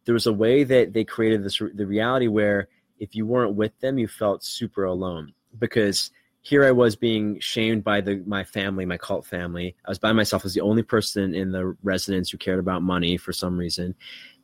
[0.05, 2.69] there was a way that they created this the reality where
[3.01, 6.13] if you weren't with them, you felt super alone because
[6.43, 9.77] here I was being shamed by the my family, my cult family.
[9.85, 10.43] I was by myself.
[10.43, 13.95] I was the only person in the residence who cared about money for some reason.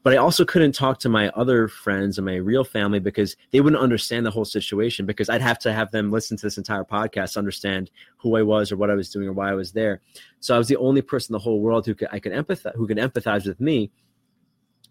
[0.03, 3.61] But I also couldn't talk to my other friends and my real family because they
[3.61, 6.84] wouldn't understand the whole situation because I'd have to have them listen to this entire
[6.84, 9.72] podcast to understand who I was or what I was doing or why I was
[9.72, 10.03] there.
[10.38, 12.76] So I was the only person in the whole world who could I could empathize
[12.76, 13.90] who could empathize with me.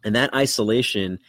[0.04, 1.20] And that isolation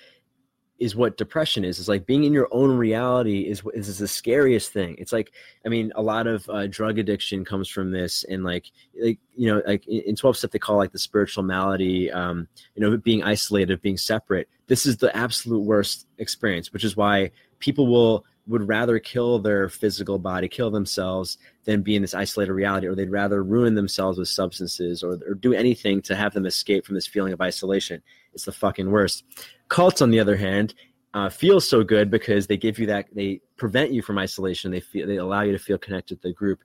[0.78, 1.78] is what depression is.
[1.78, 4.96] It's like being in your own reality is is the scariest thing.
[4.98, 5.32] It's like
[5.64, 8.66] I mean, a lot of uh, drug addiction comes from this, and like
[9.00, 12.10] like you know, like in twelve step they call like the spiritual malady.
[12.10, 14.48] Um, you know, being isolated, being separate.
[14.66, 19.68] This is the absolute worst experience, which is why people will would rather kill their
[19.68, 24.18] physical body, kill themselves, than be in this isolated reality, or they'd rather ruin themselves
[24.18, 28.00] with substances or, or do anything to have them escape from this feeling of isolation.
[28.32, 29.24] It's the fucking worst.
[29.68, 30.74] Cults, on the other hand,
[31.14, 34.70] uh, feel so good because they give you that, they prevent you from isolation.
[34.70, 36.60] They feel, they allow you to feel connected to the group.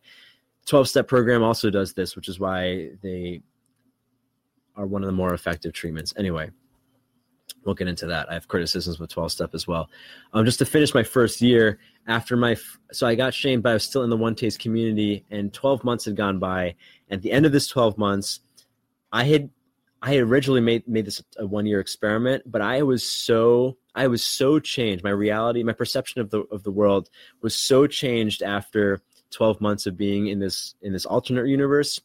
[0.68, 3.42] 12 step program also does this, which is why they
[4.76, 6.14] are one of the more effective treatments.
[6.18, 6.52] Anyway,
[7.64, 8.30] we'll get into that.
[8.30, 9.90] I have criticisms with 12 step as well.
[10.34, 12.56] Um, just to finish my first year after my,
[12.92, 15.84] so I got shamed, but I was still in the one taste community and 12
[15.84, 16.76] months had gone by.
[17.10, 18.40] At the end of this 12 months,
[19.12, 19.50] I had,
[20.02, 24.08] I had originally made, made this a one year experiment, but I was so, I
[24.08, 25.04] was so changed.
[25.04, 27.10] My reality, my perception of the, of the world
[27.42, 29.02] was so changed after
[29.32, 32.02] 12 months of being in this, in this alternate universe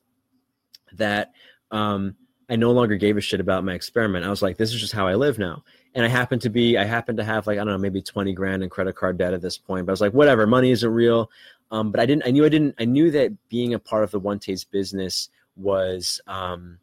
[0.92, 1.32] that,
[1.70, 2.16] um,
[2.49, 4.24] I no longer gave a shit about my experiment.
[4.24, 5.64] I was like, this is just how I live now.
[5.94, 8.32] And I happened to be, I happened to have like, I don't know, maybe 20
[8.34, 9.86] grand in credit card debt at this point.
[9.86, 11.30] But I was like, whatever, money isn't real.
[11.70, 14.12] Um, but I didn't, I knew I didn't, I knew that being a part of
[14.12, 16.78] the one taste business was, um,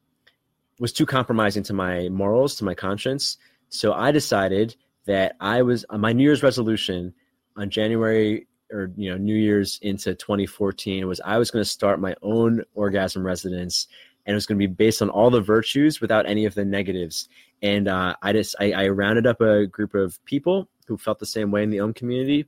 [0.79, 3.37] was too compromising to my morals, to my conscience.
[3.69, 7.13] So I decided that I was, uh, my New Year's resolution
[7.55, 12.01] on January or, you know, New Year's into 2014 was I was going to start
[12.01, 13.87] my own orgasm residence
[14.25, 16.65] and it was going to be based on all the virtues without any of the
[16.65, 17.27] negatives.
[17.61, 21.25] And uh, I just I, I, rounded up a group of people who felt the
[21.25, 22.45] same way in the Om community.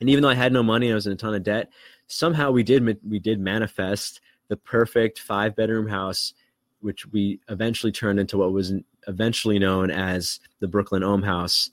[0.00, 1.70] And even though I had no money, I was in a ton of debt.
[2.06, 6.34] Somehow we did we did manifest the perfect five bedroom house,
[6.80, 8.72] which we eventually turned into what was
[9.06, 11.70] eventually known as the Brooklyn Om House.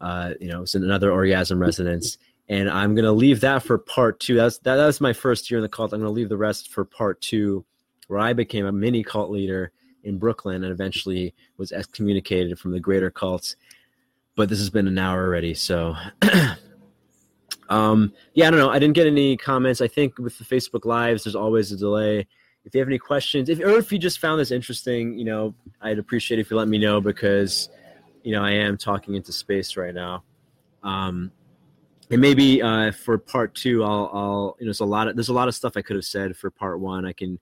[0.00, 2.18] Uh, you know, it's another orgasm residence.
[2.48, 4.34] And I'm gonna leave that for part two.
[4.34, 5.92] That's that, that was my first year in the cult.
[5.92, 7.64] I'm gonna leave the rest for part two
[8.10, 9.70] where I became a mini cult leader
[10.02, 13.54] in Brooklyn and eventually was excommunicated from the greater cults.
[14.34, 15.94] But this has been an hour already, so
[17.68, 18.70] um, yeah, I don't know.
[18.70, 19.80] I didn't get any comments.
[19.80, 22.26] I think with the Facebook lives, there's always a delay.
[22.64, 25.54] If you have any questions, if or if you just found this interesting, you know,
[25.80, 27.68] I'd appreciate if you let me know because
[28.24, 30.24] you know I am talking into space right now.
[30.82, 31.30] Um,
[32.10, 35.28] and maybe uh, for part two, I'll, I'll you know, there's a lot of there's
[35.28, 37.06] a lot of stuff I could have said for part one.
[37.06, 37.38] I can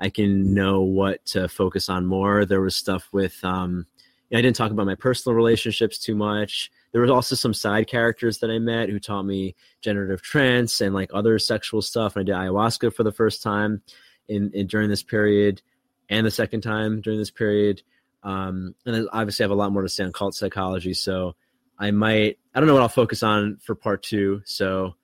[0.00, 2.44] I can know what to focus on more.
[2.44, 3.86] There was stuff with um,
[4.32, 6.70] I didn't talk about my personal relationships too much.
[6.92, 10.94] There was also some side characters that I met who taught me generative trance and
[10.94, 12.16] like other sexual stuff.
[12.16, 13.82] And I did ayahuasca for the first time
[14.28, 15.62] in, in during this period,
[16.08, 17.82] and the second time during this period.
[18.22, 20.94] Um, and obviously, I have a lot more to say on cult psychology.
[20.94, 21.34] So
[21.78, 24.42] I might I don't know what I'll focus on for part two.
[24.44, 24.94] So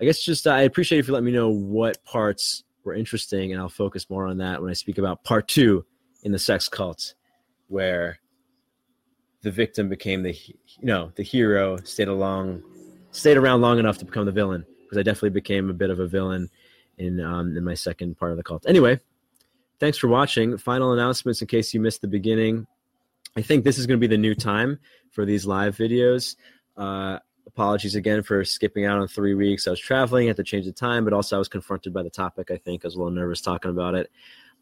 [0.00, 3.52] I guess just uh, I appreciate if you let me know what parts were interesting,
[3.52, 5.84] and I'll focus more on that when I speak about part two
[6.22, 7.14] in the sex cult,
[7.68, 8.18] where
[9.42, 12.62] the victim became the you know the hero, stayed along,
[13.10, 14.64] stayed around long enough to become the villain.
[14.82, 16.50] Because I definitely became a bit of a villain
[16.98, 18.64] in um, in my second part of the cult.
[18.66, 19.00] Anyway,
[19.78, 20.56] thanks for watching.
[20.58, 22.66] Final announcements in case you missed the beginning.
[23.36, 24.78] I think this is going to be the new time
[25.10, 26.36] for these live videos.
[26.76, 27.18] Uh,
[27.50, 29.66] apologies again for skipping out on three weeks.
[29.66, 32.10] I was traveling, had to change the time, but also I was confronted by the
[32.10, 32.50] topic.
[32.50, 34.10] I think I was a little nervous talking about it.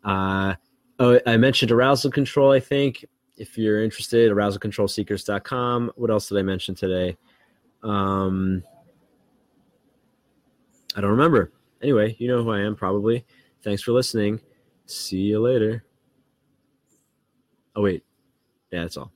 [0.05, 0.55] Uh,
[0.99, 2.51] oh, I mentioned arousal control.
[2.53, 3.05] I think
[3.37, 5.93] if you're interested, arousalcontrolseekers.com.
[5.97, 7.17] What else did I mention today?
[7.83, 8.63] Um,
[10.97, 11.53] I don't remember.
[11.83, 13.25] Anyway, you know who I am probably.
[13.63, 14.41] Thanks for listening.
[14.87, 15.85] See you later.
[17.77, 18.03] Oh wait,
[18.73, 19.13] yeah, that's all.